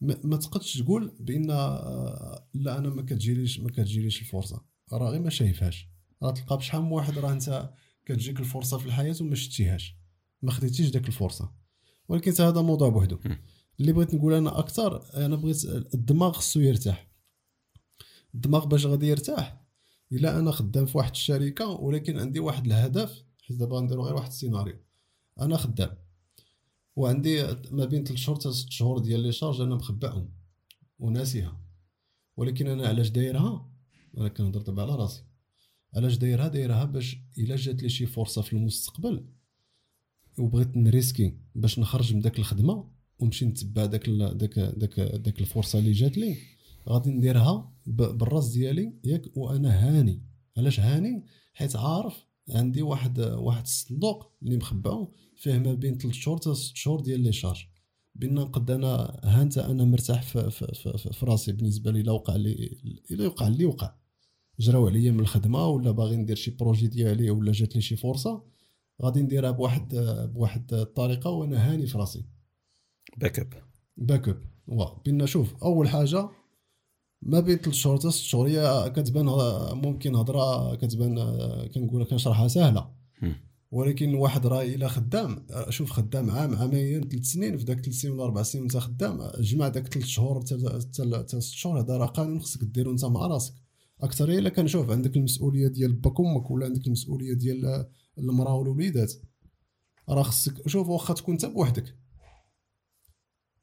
ما 0.00 0.16
ما 0.24 0.36
تقدش 0.36 0.78
تقول 0.78 1.16
بأن 1.20 1.50
آه، 1.50 2.48
لا 2.54 2.78
أنا 2.78 2.88
ما 2.88 3.02
كتجيليش 3.02 3.60
ما 3.60 3.70
كتجيليش 3.70 4.20
الفرصة. 4.20 4.64
راه 4.92 5.10
غير 5.10 5.20
ما 5.20 5.30
شايفهاش. 5.30 5.88
راه 6.22 6.30
تلقى 6.30 6.56
بشحال 6.56 6.82
من 6.82 6.92
واحد 6.92 7.18
راه 7.18 7.32
أنت 7.32 7.70
كتجيك 8.06 8.40
الفرصة 8.40 8.78
في 8.78 8.86
الحياة 8.86 9.16
وما 9.20 9.34
شتيهاش. 9.34 9.96
ما 10.42 10.50
خديتيش 10.50 10.90
داك 10.90 11.08
الفرصة. 11.08 11.61
ولكن 12.08 12.32
هذا 12.40 12.62
موضوع 12.62 12.88
بوحدو. 12.88 13.18
اللي 13.80 13.92
بغيت 13.92 14.14
نقول 14.14 14.34
أنا 14.34 14.58
أكثر 14.58 15.14
أنا 15.26 15.36
بغيت 15.36 15.64
الدماغ 15.94 16.32
خصو 16.32 16.60
يرتاح. 16.60 17.08
الدماغ 18.34 18.64
باش 18.64 18.86
غادي 18.86 19.06
يرتاح. 19.06 19.62
إلا 20.12 20.38
أنا 20.38 20.50
خدام 20.50 20.86
في 20.86 20.98
واحد 20.98 21.10
الشركة 21.10 21.68
ولكن 21.68 22.18
عندي 22.18 22.40
واحد 22.40 22.66
الهدف 22.66 23.24
حيت 23.42 23.56
دابا 23.56 23.80
نديرو 23.80 24.04
غير 24.04 24.14
واحد 24.14 24.28
السيناريو. 24.28 24.76
أنا 25.40 25.56
خدام. 25.56 25.96
وعندي 26.96 27.42
ما 27.70 27.84
بين 27.84 28.04
3 28.04 28.16
شهور 28.16 28.38
حتى 28.38 28.52
6 28.52 28.70
شهور 28.70 28.98
ديال 28.98 29.20
les 29.20 29.32
charges 29.32 29.60
أنا 29.60 29.74
مخبعهم 29.74 30.32
وناسيها. 30.98 31.60
ولكن 32.36 32.66
أنا 32.66 32.88
علاش 32.88 33.08
دايرها؟ 33.08 33.70
أنا 34.18 34.28
كنهضر 34.28 34.60
دابا 34.60 34.82
على 34.82 34.94
راسي. 34.94 35.24
علاش 35.96 36.16
دايرها؟ 36.16 36.48
دايرها 36.48 36.84
باش 36.84 37.16
إلا 37.38 37.56
جات 37.56 37.82
لي 37.82 37.88
شي 37.88 38.06
فرصة 38.06 38.42
في 38.42 38.52
المستقبل 38.52 39.26
وبغيت 40.38 40.76
نريسكي 40.76 41.34
باش 41.54 41.78
نخرج 41.78 42.14
من 42.14 42.20
داك 42.20 42.38
الخدمة 42.38 42.88
ونمشي 43.18 43.46
نتبع 43.46 43.86
داك 43.86 44.10
داك 44.10 44.58
داك 44.58 45.00
داك 45.00 45.40
الفرصة 45.40 45.78
اللي 45.78 45.92
جات 45.92 46.18
لي. 46.18 46.36
غادي 46.88 47.10
نديرها 47.10 47.72
بالراس 47.86 48.48
ديالي 48.48 48.92
ياك 49.04 49.36
وأنا 49.36 49.70
هاني. 49.70 50.22
علاش 50.56 50.80
هاني؟ 50.80 51.24
حيت 51.54 51.76
عارف 51.76 52.26
عندي 52.50 52.82
واحد 52.82 53.20
واحد 53.20 53.62
الصندوق 53.62 54.32
اللي 54.42 54.56
مخبعو 54.56 55.14
فيه 55.36 55.58
ما 55.58 55.74
بين 55.74 55.98
3 55.98 56.12
شهور 56.12 56.36
حتى 56.36 56.54
6 56.54 56.72
شهور 56.74 57.00
ديال 57.00 57.20
les 57.20 57.32
charges. 57.32 57.64
بان 58.14 58.34
نقد 58.34 58.70
أنا 58.70 59.20
هانت 59.24 59.58
أنا 59.58 59.84
مرتاح 59.84 60.22
في, 60.22 60.50
في, 60.50 60.66
في, 60.74 61.12
في, 61.12 61.26
راسي 61.26 61.52
بالنسبة 61.52 61.90
لي 61.90 62.02
لا 62.02 62.12
وقع 62.12 62.36
لي 62.36 62.78
الا 63.10 63.26
وقع 63.26 63.48
لي 63.48 63.64
وقع 63.64 63.94
جراو 64.60 64.86
عليا 64.88 65.10
من 65.10 65.20
الخدمة 65.20 65.66
ولا 65.66 65.90
باغي 65.90 66.16
ندير 66.16 66.36
شي 66.36 66.50
projet 66.50 66.86
ديالي 66.86 67.30
ولا 67.30 67.52
جات 67.52 67.74
لي 67.76 67.82
شي 67.82 67.96
فرصة. 67.96 68.44
غادي 69.02 69.22
نديرها 69.22 69.50
بواحد 69.50 69.94
بواحد 70.34 70.74
الطريقة 70.74 71.30
وأنا 71.30 71.72
هاني 71.72 71.86
في 71.86 71.98
راسي. 71.98 72.24
backup 73.16 73.52
backup 73.96 74.42
بينا 75.04 75.26
شوف 75.26 75.54
أول 75.62 75.88
حاجة 75.88 76.28
ما 77.22 77.40
بين 77.40 77.56
3 77.56 77.72
شهور 77.72 77.98
حتى 77.98 78.10
6 78.10 78.22
شهور 78.22 78.48
هي 78.48 78.90
كتبان 78.96 79.26
ممكن 79.78 80.14
هضرة 80.14 80.74
كتبان 80.74 81.16
كنقول 81.74 82.04
كنشرحها 82.04 82.48
سهلة. 82.48 82.90
ولكن 83.70 84.14
واحد 84.14 84.46
راه 84.46 84.62
إلا 84.62 84.88
خدام 84.88 85.46
شوف 85.68 85.90
خدام 85.90 86.30
عام 86.30 86.54
عامين 86.54 87.08
ثلاث 87.08 87.24
سنين 87.24 87.58
في 87.58 87.64
داك 87.64 87.80
ثلاث 87.80 87.96
سنين 87.96 88.14
ولا 88.14 88.24
أربع 88.24 88.42
سنين 88.42 88.62
وأنت 88.62 88.76
خدام 88.76 89.30
جمع 89.40 89.68
داك 89.68 89.86
ثلاث 89.86 90.06
شهور 90.06 90.40
حتى 90.40 91.40
ست 91.40 91.40
شهور 91.40 91.80
هذا 91.80 91.96
راه 91.96 92.06
قانون 92.06 92.40
خصك 92.40 92.64
ديرو 92.64 92.92
أنت 92.92 93.04
مع 93.04 93.26
راسك. 93.26 93.54
أكثر 94.00 94.28
إلا 94.28 94.48
كنشوف 94.48 94.90
عندك 94.90 95.16
المسؤولية 95.16 95.68
ديال 95.68 95.92
باك 95.92 96.20
أمك 96.20 96.50
ولا 96.50 96.66
عندك 96.66 96.86
المسؤولية 96.86 97.34
ديال 97.34 97.86
المرأة 98.18 98.54
والوليدات. 98.54 99.12
راه 100.08 100.22
خصك 100.22 100.68
شوف 100.68 100.88
واخا 100.88 101.14
تكون 101.14 101.34
انت 101.34 101.46
بوحدك. 101.46 101.96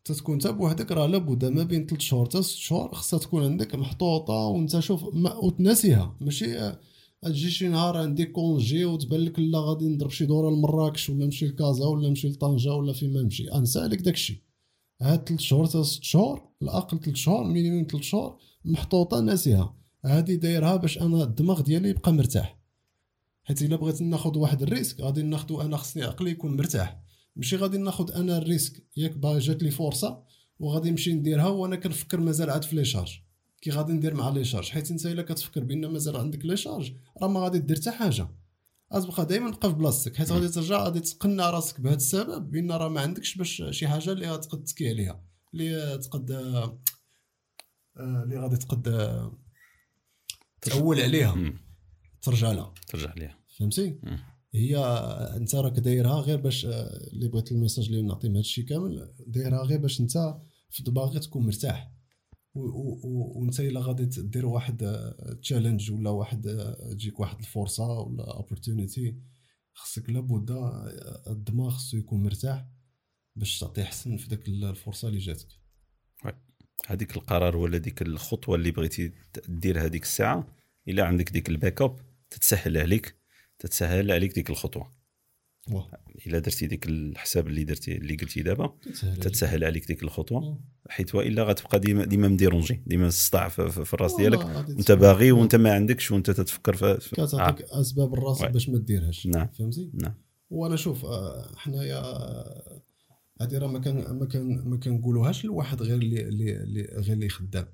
تكون 0.06 0.34
انت 0.34 0.48
بوحدك 0.48 0.92
راه 0.92 1.08
لابد 1.08 1.46
ما 1.46 1.64
بين 1.64 1.86
3 1.86 2.02
شهور 2.02 2.26
حتى 2.26 2.42
6 2.42 2.56
شهور 2.58 2.94
خصها 2.94 3.20
تكون 3.20 3.44
عندك 3.44 3.76
محطوطة 3.76 4.34
وانت 4.34 4.80
شوف 4.80 5.06
ما 5.14 5.34
وتناسيها 5.34 6.16
ماشي 6.22 6.74
تجي 7.22 7.50
شي 7.50 7.68
نهار 7.68 7.98
عندي 7.98 8.26
congé 8.26 8.86
وتبان 8.86 9.20
لك 9.20 9.40
لا 9.40 9.60
غادي 9.60 9.88
نضرب 9.88 10.10
شي 10.10 10.26
دورة 10.26 10.50
لمراكش 10.50 11.10
ولا 11.10 11.26
نمشي 11.26 11.48
لكازا 11.48 11.86
ولا 11.86 12.10
نمشي 12.10 12.30
لطنجة 12.30 12.74
ولا 12.74 12.94
فيما 12.94 13.22
نمشي. 13.22 13.54
انسى 13.54 13.80
عليك 13.80 14.02
داكشي 14.02 14.44
هاد 15.02 15.28
3 15.30 15.38
شهور 15.38 15.68
حتى 15.68 15.84
6 15.84 16.04
شهور 16.04 16.50
الأقل 16.62 17.00
3 17.00 17.14
شهور 17.14 17.44
minimum 17.44 17.84
3 17.92 18.02
شهور 18.02 18.38
محطوطة 18.66 19.20
ناسيها. 19.20 19.76
هادي 20.06 20.36
دايرها 20.36 20.76
باش 20.76 20.98
أنا 21.02 21.24
الدماغ 21.24 21.62
ديالي 21.62 21.90
يبقى 21.90 22.14
مرتاح. 22.14 22.59
حيت 23.50 23.62
إلا 23.62 23.76
بغيت 23.76 24.02
ناخذ 24.02 24.38
واحد 24.38 24.62
ال 24.62 24.68
risque 24.68 25.02
غادي 25.02 25.22
ناخذو 25.22 25.62
أنا 25.62 25.78
خصني 25.78 26.04
عقلي 26.04 26.32
يكون 26.32 26.58
مرتاح. 26.58 27.00
ماشي 27.36 27.56
غادي 27.56 27.78
ناخذ 27.78 28.12
أنا 28.12 28.38
ال 28.38 28.45
risque 28.45 28.84
ياك 28.98 29.18
باغي 29.18 29.40
جات 29.40 29.64
لي 29.64 29.72
فرصة 29.72 30.24
وغادي 30.60 30.92
نمشي 30.92 31.14
نديرها 31.14 31.48
وأنا 31.48 31.76
كنفكر 31.76 32.20
مازال 32.20 32.50
عاد 32.50 32.64
في 32.64 32.76
les 32.76 32.86
charges. 32.86 33.20
كي 33.62 33.70
غادي 33.72 33.94
ندير 33.94 34.14
مع 34.14 34.30
les 34.30 34.44
charges 34.44 34.70
حيت 34.70 34.92
إنت 34.92 35.06
إلا 35.06 35.22
كتفكر 35.22 35.64
بأن 35.64 35.86
مازال 35.86 36.18
عندك 36.18 36.46
les 36.46 36.58
charges 36.58 36.94
راه 37.22 37.28
ما 37.28 37.40
غادي 37.40 37.60
دير 37.60 37.78
حتى 37.78 37.92
حاجة. 37.92 38.28
غتبقى 38.94 39.26
دائما 39.26 39.52
بقى 39.52 39.70
في 39.70 39.76
بلاصتك 39.76 40.16
حيت 40.16 40.32
غادي 40.32 40.48
ترجع 40.48 40.84
غادي 40.84 41.00
تقنع 41.00 41.50
راسك 41.50 41.82
بهذا 41.82 41.96
السبب 41.96 42.52
بأن 42.52 42.72
راه 42.72 42.88
ما 42.90 43.02
عندكش 43.02 43.36
باش 43.36 43.64
شي 43.70 43.88
حاجة 43.88 44.12
اللي 44.12 44.32
غتقد 44.32 44.64
تكي 44.64 44.90
عليها 44.90 45.24
اللي 45.54 45.98
تقد 45.98 46.32
آه، 46.32 46.80
اللي 47.98 48.38
غادي 48.40 48.58
تقد 48.58 48.84
تأول 50.62 51.02
عليها. 51.02 51.54
ترجع 52.22 52.52
لها. 52.52 52.74
ترجع 52.88 53.14
ليها. 53.14 53.39
فهمتي؟ 53.60 54.00
هي 54.54 54.78
انت 55.38 55.56
راك 55.56 55.80
دايرها 55.80 56.22
غير 56.22 56.38
باش 56.38 56.66
اللي 56.66 57.28
بغيت 57.28 57.52
ال 57.52 57.56
message 57.56 57.86
اللي 57.86 58.02
نعطي 58.02 58.28
هذا 58.28 58.40
الشيء 58.40 58.66
كامل 58.66 59.14
دايرها 59.28 59.64
غير 59.64 59.80
باش 59.80 60.02
انت 60.02 60.38
في 60.70 60.84
دماغك 60.84 61.24
تكون 61.24 61.46
مرتاح. 61.46 61.92
وانت 62.54 63.60
الا 63.60 63.80
غادي 63.80 64.22
دير 64.22 64.46
واحد 64.46 65.04
challenge 65.42 65.92
ولا 65.92 66.10
واحد 66.10 66.42
تجيك 66.92 67.20
واحد 67.20 67.40
الفرصة 67.40 68.00
ولا 68.00 68.34
opportunity 68.34 69.16
خصك 69.74 70.10
لابد 70.10 70.52
الدماغ 71.28 71.70
خصو 71.70 71.98
يكون 71.98 72.24
مرتاح 72.24 72.68
باش 73.36 73.60
تعطي 73.60 73.82
احسن 73.82 74.18
في 74.18 74.30
داك 74.30 74.48
الفرصة 74.48 75.08
اللي 75.08 75.20
جاتك. 75.20 75.48
هذيك 76.88 77.18
القرار 77.18 77.58
ولا 77.58 77.78
ديك 77.78 78.02
الخطوة 78.02 78.56
اللي 78.56 78.72
بغيتي 78.72 79.12
دير 79.48 79.86
هذيك 79.86 80.04
الساعة 80.04 80.56
إلا 80.88 81.04
عندك 81.04 81.32
ديك 81.32 81.50
ال 81.50 81.82
backup 81.82 82.00
تتسهل 82.30 82.78
عليك. 82.78 83.19
تتسهل 83.60 84.12
عليك 84.12 84.36
ديك 84.36 84.50
الخطوة. 84.50 85.00
إلا 86.28 86.40
درتي 86.40 86.68
ديك 86.68 86.86
الحساب 86.88 87.48
اللي 87.48 87.64
درتي 87.64 87.98
اللي 87.98 88.16
قلتي 88.16 88.42
دابا 88.42 88.76
تتسهل 89.22 89.64
عليك. 89.64 89.88
ديك 89.88 90.04
الخطوة. 90.04 90.60
حيت 90.90 91.16
وإلا 91.16 91.44
غتبقى 91.44 91.80
ديما 91.80 92.06
ديما 92.06 92.28
مديرونجي 92.28 92.82
ديما 92.88 93.08
الصداع 93.08 93.50
في, 93.50 93.86
في 93.86 93.94
الراس 93.94 94.16
ديالك. 94.16 94.46
وانت 94.46 94.92
باغي 94.92 95.32
وانت 95.32 95.56
ما 95.56 95.74
عندكش 95.74 96.12
وانت 96.12 96.32
تتفكر 96.32 96.74
في 96.74 97.16
كتعطيك 97.16 97.66
آه. 97.66 97.82
أسباب 97.82 98.14
الراس 98.14 98.42
باش 98.42 98.70
ما 98.70 98.80
ديرهاش. 98.80 99.28
نعم. 99.28 99.48
فهمتي؟ 99.48 99.92
نعم. 99.94 100.14
وأنا 100.50 100.76
شوف 100.76 101.06
آه، 101.06 101.52
حنايا 101.56 102.00
هذه 103.42 103.58
راه 103.58 103.68
ما 103.68 103.80
كان 103.80 104.20
ما 104.20 104.26
كان 104.26 104.70
ما 104.70 104.78
كنقولوهاش 104.78 105.46
لواحد 105.46 105.82
غير 105.82 105.96
اللي 105.96 106.22
اللي 106.22 106.82
غير 106.82 107.14
اللي 107.14 107.30
خدام. 107.30 107.66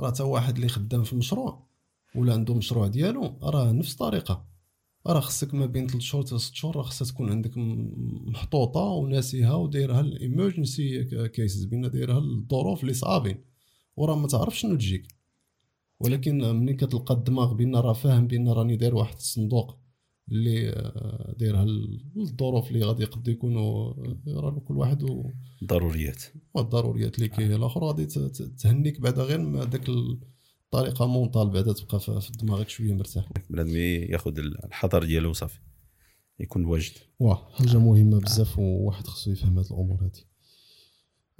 راه 0.00 0.10
حتى 0.10 0.22
واحد 0.22 0.54
اللي 0.54 0.68
خدام 0.68 1.02
في 1.02 1.16
مشروع 1.16 1.68
ولا 2.14 2.32
عنده 2.32 2.54
مشروع 2.54 2.86
ديالو 2.86 3.38
راه 3.42 3.72
نفس 3.72 3.92
الطريقة. 3.92 4.57
راه 5.06 5.20
خصك 5.20 5.54
ما 5.54 5.66
بين 5.66 5.86
3 5.86 6.00
شهور 6.00 6.24
حتى 6.24 6.38
6 6.38 6.54
شهور 6.54 6.76
راه 6.76 6.82
خصها 6.82 7.06
تكون 7.08 7.30
عندك 7.30 7.52
محطوطة 8.26 8.80
وناسيها 8.80 9.54
ودايرها 9.54 10.00
الامرجنسي 10.00 11.04
كيسز 11.28 11.64
بين 11.64 11.90
دايرها 11.90 12.18
الظروف 12.18 12.82
اللي 12.82 12.94
صعابين. 12.94 13.44
وراه 13.96 14.16
ما 14.16 14.26
تعرفش 14.26 14.60
شنو 14.60 14.76
تجيك. 14.76 15.06
ولكن 16.00 16.38
ملي 16.38 16.74
كتلقى 16.74 17.14
الدماغ 17.14 17.54
بان 17.54 17.76
راه 17.76 17.92
فاهم 17.92 18.26
بان 18.26 18.48
راني 18.48 18.76
داير 18.76 18.94
واحد 18.94 19.16
الصندوق 19.16 19.78
اللي 20.32 20.68
آه، 20.68 21.34
دايرها 21.38 21.66
الظروف 22.16 22.70
اللي 22.70 22.84
غادي 22.84 23.02
يقد 23.02 23.28
يكونوا 23.28 23.94
راه 24.28 24.58
كل 24.58 24.76
واحد 24.76 25.02
و... 25.02 25.30
ضروريات. 25.64 26.22
والضروريات 26.54 27.14
اللي 27.14 27.28
كاين. 27.28 27.52
الآخر 27.52 27.84
غادي 27.84 28.06
تهنيك 28.58 29.00
بعدا 29.00 29.22
غير 29.22 29.64
داك 29.64 29.90
الطريقة 30.68 31.06
مونطال 31.06 31.50
بعدا 31.50 31.72
تبقى 31.72 32.00
في 32.00 32.32
دماغك 32.42 32.68
شوية 32.68 32.92
مرتاح. 32.92 33.28
بنادم 33.50 33.76
ياخذ 33.76 34.38
الحذر 34.38 35.04
ديالو 35.04 35.32
صافي. 35.32 35.58
يكون 36.40 36.64
واجد 36.64 36.92
واه 37.18 37.48
حاجة 37.52 37.78
مهمة 37.78 38.20
بزاف 38.20 38.58
وواحد 38.58 39.06
خصو 39.06 39.30
يفهم 39.30 39.58
هاد 39.58 39.66
الأمور 39.66 40.04
هادي. 40.04 40.26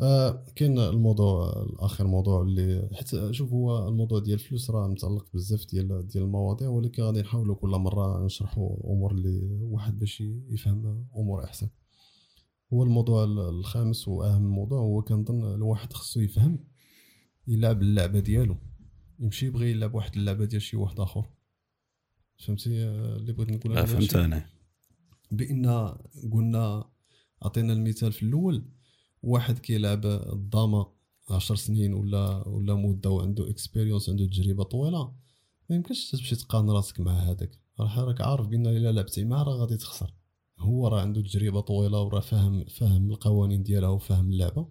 آه 0.01 0.45
كاين 0.57 0.79
الموضوع 0.79 1.63
الآخر 1.63 2.07
موضوع 2.07 2.43
اللي 2.43 2.89
حيت 2.93 3.31
شوف 3.31 3.53
هو 3.53 3.89
الموضوع 3.89 4.19
ديال 4.19 4.35
الفلوس 4.35 4.71
راه 4.71 4.89
متعلق 4.89 5.27
بزاف 5.35 5.67
ديال 5.67 6.07
ديال 6.07 6.25
المواضيع 6.25 6.69
ولكن 6.69 7.03
غادي 7.03 7.21
نحاولوا 7.21 7.55
كل 7.57 7.69
مرة 7.69 8.25
نشرحوا 8.25 8.93
أمور 8.93 9.13
اللي 9.13 9.59
واحد 9.63 9.99
باش 9.99 10.21
يفهم 10.49 11.07
أمور 11.17 11.45
أحسن. 11.45 11.69
هو 12.73 12.83
الموضوع 12.83 13.25
الخامس 13.25 14.09
وأهم 14.09 14.43
موضوع 14.43 14.79
هو 14.79 15.03
كنظن 15.03 15.55
الواحد 15.55 15.93
خصو 15.93 16.21
يفهم 16.21 16.59
يلعب 17.47 17.83
اللعبة 17.83 18.21
ديالو. 18.21 18.57
يمشي 19.19 19.47
يبغي 19.47 19.71
يلعب 19.71 19.95
واحد 19.95 20.17
اللعبة 20.17 20.45
ديال 20.45 20.63
شي 20.63 20.77
واحد 20.77 21.01
آخر. 21.01 21.25
فهمتي؟ 22.37 22.85
اللي 22.89 23.33
بغيت 23.33 23.51
نقول 23.51 23.87
فهمت 23.87 24.17
أنا. 24.17 24.47
بأن 25.31 25.95
قلنا 26.33 26.91
عطينا 27.43 27.73
المثال 27.73 28.13
في 28.13 28.23
الأول 28.23 28.65
واحد 29.23 29.59
كيلعب 29.59 30.07
الضامة 30.07 30.87
عشر 31.31 31.57
سنين 31.57 31.95
ولا 31.95 32.49
ولا 32.49 32.75
مدة 32.75 33.11
وعنده 33.11 33.51
اكسبيريونس 33.51 34.09
عنده 34.09 34.27
تجربة 34.27 34.65
طويلة 34.65 35.15
ما 35.71 35.77
يمكنش 35.77 36.11
تمشي 36.11 36.37
تقارن 36.37 36.71
راسك 36.71 37.01
مع 37.01 37.13
هذاك. 37.13 37.59
راه 37.81 38.05
راك 38.05 38.21
عارف 38.21 38.47
بأن 38.47 38.67
إلا 38.67 38.93
لعبتي 38.93 39.25
معاه 39.25 39.43
راه 39.43 39.57
غادي 39.57 39.77
تخسر. 39.77 40.15
هو 40.59 40.89
راه 40.89 41.01
عنده 41.01 41.21
تجربة 41.21 41.61
طويلة 41.61 42.01
وراه 42.01 42.21
فاهم 42.21 42.65
فاهم 42.65 43.11
القوانين 43.11 43.63
ديالها 43.63 43.89
وفاهم 43.89 44.31
اللعبة. 44.31 44.69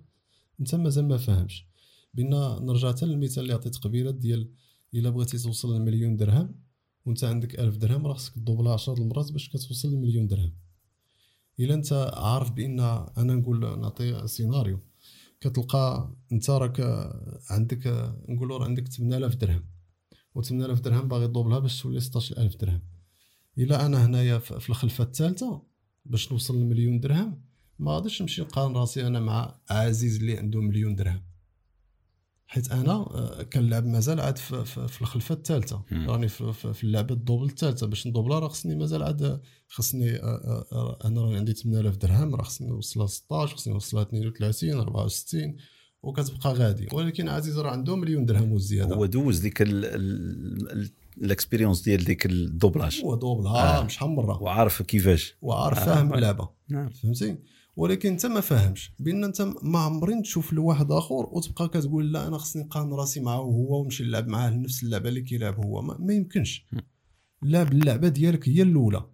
أنت 0.60 0.76
مازال 0.76 1.08
ما 1.08 1.18
فاهمش 1.18 1.68
بأن 2.14 2.30
نرجع 2.66 2.90
حتى 2.90 3.06
للمثال 3.06 3.44
اللي 3.44 3.54
عطيت 3.54 3.76
قبيلة 3.76 4.12
ديال 4.12 4.52
إلا 4.94 5.10
بغيتي 5.10 5.38
توصل 5.38 5.74
للمليون 5.76 6.18
درهم 6.18 6.56
وأنت 7.06 7.24
عندك 7.24 7.60
ألف 7.60 7.78
درهم 7.78 8.08
راه 8.08 8.14
خصك 8.14 8.34
تدوبلها 8.34 8.74
10 8.74 8.94
المرات 8.94 9.32
باش 9.32 9.50
كتوصل 9.50 9.90
للمليون 9.90 10.28
درهم. 10.28 10.54
إلا 11.60 11.74
أنت 11.74 12.12
عارف 12.14 12.52
بأن 12.52 12.80
أنا 13.18 13.36
نقول 13.36 13.80
نعطي 13.80 14.28
سيناريو 14.28 14.80
كتلقى 15.42 16.16
أنت 16.32 16.50
راك 16.50 16.82
عندك 17.50 18.14
نقولوا 18.30 18.58
راه 18.58 18.66
عندك 18.66 18.88
8000 18.88 19.36
درهم 19.36 19.64
و 20.36 20.42
8000 20.42 20.80
درهم 20.80 21.08
باغي 21.08 21.28
تدوبلها 21.28 21.60
باش 21.60 21.82
تولي 21.82 22.00
16000 22.00 22.56
درهم. 22.56 22.82
إلا 23.58 23.86
أنا 23.86 24.06
هنايا 24.06 24.40
في 24.40 24.70
الخلفة 24.70 25.04
الثالثة 25.04 25.62
باش 26.06 26.32
نوصل 26.32 26.58
للمليون 26.58 27.00
درهم 27.00 27.42
ما 27.80 27.92
غاديش 27.92 28.22
نمشي 28.22 28.42
نقارن 28.42 28.76
راسي 28.76 29.08
أنا 29.08 29.20
مع 29.20 29.60
عزيز 29.70 30.16
اللي 30.16 30.38
عنده 30.38 30.62
مليون 30.62 30.96
درهم. 30.96 31.22
حيت 32.48 32.72
أنا 32.72 32.92
آه، 32.92 33.44
كنلعب 33.44 33.86
مازال 33.86 34.20
عاد 34.20 34.38
في, 34.38 34.66
في, 34.66 34.88
في 34.88 35.02
الخلفة 35.02 35.36
الثالثة. 35.36 35.84
راني 35.92 36.28
في, 36.28 36.54
في, 36.54 36.74
في 36.74 36.84
اللعبة 36.84 37.14
الدوبل 37.14 37.46
الثالثة. 37.46 37.88
باش 37.88 38.08
ندوبلها 38.08 38.40
راه 38.40 38.48
خصني 38.48 38.76
مازال 38.76 39.04
عاد 39.04 39.42
خصني 39.68 40.16
آه، 40.16 40.66
آه، 40.72 41.00
أنا 41.06 41.22
راني 41.22 41.36
عندي 41.38 41.54
8000 41.54 41.98
درهم 41.98 42.36
راه 42.36 42.44
خصني 42.44 42.68
نوصلها 42.68 43.08
16 43.08 43.56
خصني 43.56 43.74
نوصلها 43.74 44.04
32 44.04 44.80
64 44.80 45.56
وكتبقى 46.04 46.54
غادي. 46.54 46.88
ولكن 46.94 47.30
عزيز 47.30 47.60
راه 47.60 47.72
عنده 47.72 47.96
مليون 47.96 48.26
درهم 48.26 48.52
وزيادة. 48.52 48.96
هو 48.96 49.06
دوز 49.06 49.40
ديك 49.40 49.62
ال 51.22 51.27
expérience 51.27 51.82
ديال 51.82 52.04
ديك 52.04 52.26
الدوبلاج. 52.26 53.02
هو 53.04 53.16
دوبلها 53.16 53.84
آه. 53.84 53.88
شحال 53.88 54.10
مره 54.10 54.44
وعارف 54.44 54.82
كيفاش. 54.82 55.36
وعارف 55.42 55.86
فاهم 55.86 56.14
اللعبة. 56.14 56.50
نعم. 56.70 56.90
فهمتي؟ 56.90 57.38
ولكن 57.78 58.10
انت 58.10 58.26
ما 58.26 58.42
فاهمش 58.42 58.92
بان 59.00 59.24
انت 59.24 59.42
ما 59.64 59.80
عمرين 59.80 60.22
تشوف 60.22 60.54
لواحد 60.54 60.92
آخر 60.92 61.30
وتبقى 61.32 61.70
كتقول 61.70 62.14
لا 62.14 62.28
أنا 62.28 62.38
خصني 62.38 62.64
نقارن 62.64 62.94
راسي 62.94 63.20
معاه 63.20 63.38
هو 63.38 63.82
ونمشي 63.82 64.04
نلعب 64.04 64.28
معاه 64.28 64.50
نفس 64.50 64.84
اللعبة 64.84 65.10
اللي 65.10 65.22
كيلعب 65.22 65.66
هو. 65.66 65.82
ما, 65.82 65.98
ما 66.00 66.14
يمكنش. 66.14 66.66
لعب 67.44 67.72
اللعبة 67.72 68.08
ديالك 68.08 68.50
هي 68.50 68.62
الأولى 68.62 69.06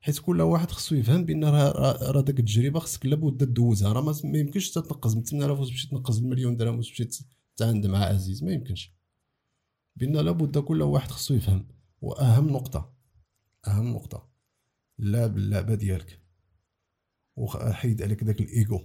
حيت 0.00 0.18
كل 0.18 0.40
واحد 0.40 0.70
خصو 0.70 0.94
يفهم 0.94 1.24
بأن 1.24 1.44
راه 1.44 2.20
ديك 2.20 2.38
التجربة 2.40 2.80
خصك 2.80 3.06
لابد 3.06 3.40
تدوزها. 3.46 3.92
راه 3.92 4.00
ما 4.24 4.38
يمكنش 4.38 4.70
تنقز 4.70 5.16
من 5.16 5.22
8000 5.22 5.60
وتمشي 5.60 5.88
تنقز 5.88 6.18
المليون 6.18 6.56
درهم 6.56 6.78
وتمشي 6.78 7.08
تعاند 7.56 7.86
مع 7.86 7.98
عزيز. 7.98 8.44
ما 8.44 8.52
يمكنش. 8.52 8.92
بأن 9.96 10.16
لابد 10.16 10.58
كل 10.58 10.82
واحد 10.82 11.10
خصو 11.10 11.34
يفهم. 11.34 11.68
وأهم 12.00 12.48
نقطه 12.48 12.92
أهم 13.66 13.88
نقطة. 13.88 14.28
لعب 14.98 15.36
اللعبة 15.36 15.74
ديالك. 15.74 16.27
وحيد 17.38 18.02
عليك 18.02 18.24
داك 18.24 18.40
الايجو 18.40 18.80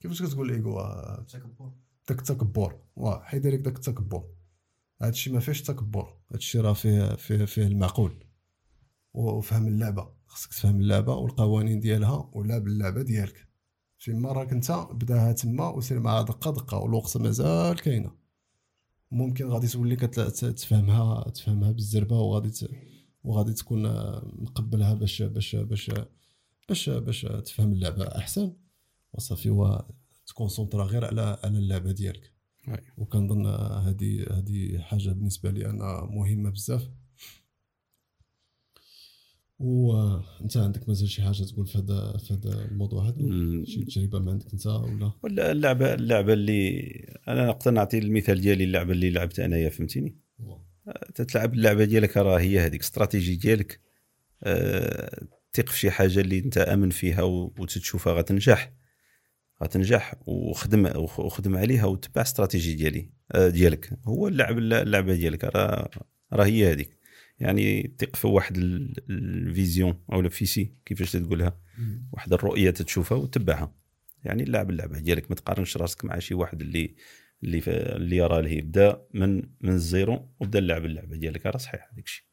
كيفاش 0.00 0.22
كتقول 0.22 0.50
الايجو 0.50 0.80
التكبر 0.80 1.72
داك 2.08 2.18
التكبر. 2.18 2.80
واه 2.96 3.22
حيد 3.22 3.46
عليك 3.46 3.60
داك 3.60 3.76
التكبر. 3.76 4.24
هادشي 5.02 5.30
ما 5.30 5.40
فيهش 5.40 5.62
تكبر. 5.62 6.16
هادشي 6.32 6.58
راه 6.60 6.72
فيه 6.72 7.14
فيه 7.14 7.44
فيه 7.44 7.66
المعقول. 7.66 8.26
وفهم 9.14 9.68
اللعبة. 9.68 10.14
خصك 10.26 10.50
تفهم 10.50 10.80
اللعبة 10.80 11.14
والقوانين 11.14 11.80
ديالها 11.80 12.30
ولعب 12.32 12.66
اللعبة 12.66 13.02
ديالك. 13.02 13.48
فيما 13.98 14.32
راك 14.32 14.52
انت 14.52 14.86
بداها 14.92 15.32
تما 15.32 15.68
وسير 15.68 16.00
معها 16.00 16.22
دقة 16.22 16.52
دقة 16.52 16.78
والوقت 16.78 17.16
مازال 17.16 17.80
كاينة. 17.80 18.12
ممكن 19.10 19.46
غادي 19.46 19.66
تولي 19.66 19.96
كتفهمها 19.96 21.30
تفهمها 21.30 21.72
بالزربة 21.72 22.20
وغادي 22.20 22.68
وغادي 23.24 23.52
تكون 23.52 23.82
مقبلها 24.42 24.94
باش 24.94 25.22
باش 25.22 25.56
باش 25.56 25.90
باش 26.72 26.90
باش 26.90 27.20
تفهم 27.44 27.72
اللعبة 27.72 28.04
أحسن. 28.04 28.52
وصافي 29.12 29.48
هو 29.48 29.86
تكونسونطرا 30.26 30.84
غير 30.84 31.04
على 31.04 31.38
على 31.44 31.58
اللعبة 31.58 31.92
ديالك. 31.92 32.32
وكنظن 32.96 33.46
هذه 33.86 34.26
هذه 34.30 34.78
حاجة 34.78 35.08
بالنسبة 35.10 35.50
لي 35.50 35.66
أنا 35.66 36.08
مهمة 36.10 36.50
بزاف. 36.50 36.88
وانت 39.58 40.56
عندك 40.56 40.88
مازال 40.88 41.08
شي 41.08 41.22
حاجة 41.22 41.42
تقول 41.42 41.66
في 41.66 41.78
هذا 41.78 42.16
في 42.16 42.34
هذا 42.34 42.64
الموضوع 42.64 43.08
هذا؟ 43.08 43.16
شي 43.64 43.84
تجربة 43.84 44.18
ما 44.18 44.30
عندك 44.30 44.52
أنت 44.52 44.66
ولا؟ 44.66 45.12
ولا 45.22 45.52
اللعبة 45.52 45.94
اللعبة 45.94 46.32
اللي 46.32 46.80
أنا 47.28 47.46
نقدر 47.46 47.70
نعطي 47.70 47.98
المثال 47.98 48.40
ديالي 48.40 48.64
اللعبة 48.64 48.92
اللي 48.92 49.10
لعبت 49.10 49.40
أنايا 49.40 49.68
فهمتيني؟ 49.68 50.16
تتلعب 51.14 51.54
اللعبة 51.54 51.84
ديالك 51.84 52.16
راه 52.16 52.40
هي 52.40 52.60
هذيك 52.60 52.80
استراتيجي 52.80 53.36
ديالك. 53.36 53.80
أه 54.42 55.26
تثق 55.52 55.68
في 55.68 55.78
شي 55.78 55.90
حاجة 55.90 56.20
اللي 56.20 56.38
انت 56.38 56.58
آمن 56.58 56.90
فيها 56.90 57.22
وتتشوفها 57.22 58.12
غتنجح. 58.12 58.72
غتنجح 59.62 60.14
وخدم 60.26 60.86
وخدم 60.96 61.56
عليها 61.56 61.84
وتبع 61.84 62.22
استراتيجي 62.22 62.74
ديالي 62.74 63.10
أه 63.32 63.48
ديالك. 63.48 63.98
هو 64.04 64.28
اللعب 64.28 64.58
اللعبة 64.58 65.14
ديالك. 65.14 65.44
راه 65.44 65.90
راه 66.32 66.44
هي 66.44 66.72
هذيك. 66.72 66.98
يعني 67.38 67.94
ثق 67.98 68.16
في 68.16 68.26
واحد 68.26 68.56
ال 69.10 69.23
vision 69.23 70.04
أو 70.12 70.20
الفيسي 70.20 70.74
كيفاش 70.84 71.12
تقولها؟ 71.12 71.58
واحد 72.12 72.32
الرؤية 72.32 72.70
تتشوفها 72.70 73.18
وتبعها 73.18 73.74
يعني 74.24 74.42
اللعب 74.42 74.70
اللعبة 74.70 74.98
ديالك. 74.98 75.30
ما 75.30 75.36
تقارنش 75.36 75.76
راسك 75.76 76.04
مع 76.04 76.18
شي 76.18 76.34
واحد 76.34 76.60
اللي 76.60 76.94
اللي 77.44 77.62
اللي 77.66 78.16
يرى 78.16 78.42
له 78.42 78.48
يبدا 78.48 79.02
من 79.14 79.36
من 79.60 79.70
ال 79.72 79.84
zéro 79.84 80.34
وبدا 80.40 80.58
اللعب. 80.58 80.84
اللعبة 80.84 81.16
ديالك 81.16 81.46
راه 81.46 81.58
صحيح 81.58 81.88
هذاك 81.92 82.04
الشيء 82.04 82.24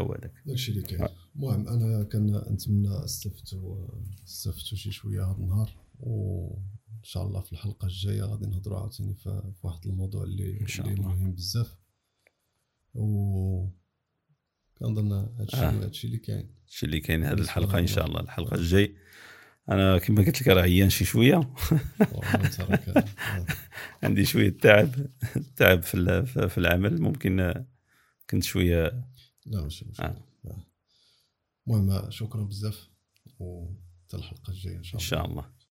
هو 0.00 0.12
هذاك 0.12 0.32
داك 0.46 0.54
الشيء 0.54 0.74
اللي 0.74 0.86
كاين. 0.86 1.08
المهم 1.36 1.68
أنا 1.68 2.02
كنتمنى 2.04 3.04
استفدتوا 3.04 3.88
استفدتوا 4.26 4.78
شي 4.78 4.90
شوية 4.90 5.24
هذا 5.24 5.36
النهار 5.36 5.70
وان 6.00 7.02
شاء 7.02 7.26
الله 7.26 7.40
في 7.40 7.52
الحلقة 7.52 7.86
الجاية 7.86 8.22
غادي 8.22 8.46
نهضروا 8.46 8.78
عاوتاني 8.78 9.14
في 9.14 9.42
واحد 9.62 9.86
الموضوع 9.86 10.24
اللي 10.24 10.60
إن 10.60 10.66
شاء 10.66 10.86
الله. 10.86 10.98
اللي 10.98 11.08
مهم 11.08 11.32
بزاف. 11.32 11.76
و 12.94 13.68
كنظن 14.78 15.12
هادشي 15.12 15.56
آه. 15.56 15.70
هادشي 15.70 16.06
اللي 16.06 16.18
كاين. 16.18 16.50
هادشي 16.62 16.86
اللي 16.86 17.00
كاين 17.00 17.24
هذه 17.24 17.40
الحلقة 17.40 17.78
إن 17.78 17.86
شاء 17.86 18.06
الله 18.06 18.20
الحلقة 18.20 18.54
الجاي 18.54 18.96
أنا 19.70 19.98
كما 19.98 20.24
قلت 20.24 20.42
لك 20.42 20.48
راه 20.48 20.62
عيان 20.62 20.90
شي 20.90 21.04
شوية. 21.04 21.40
عندي 24.02 24.24
شوية 24.24 24.50
تعب 24.50 24.90
تعب 25.56 25.82
في 25.82 26.26
في 26.48 26.58
العمل. 26.58 27.02
ممكن 27.02 27.64
كنت 28.30 28.42
شوية 28.42 29.04
لا 29.46 29.62
ماشي 29.62 29.84
مشكل 29.88 30.04
آه. 30.04 30.66
المهم 31.68 32.10
شكرا 32.10 32.44
بزاف 32.44 32.90
وحتى 33.38 34.16
الحلقة 34.16 34.50
الجاية 34.50 34.76
إن 34.76 34.82
شاء 34.82 35.00
الله. 35.00 35.04
إن 35.04 35.08
شاء 35.08 35.26
الله. 35.26 35.56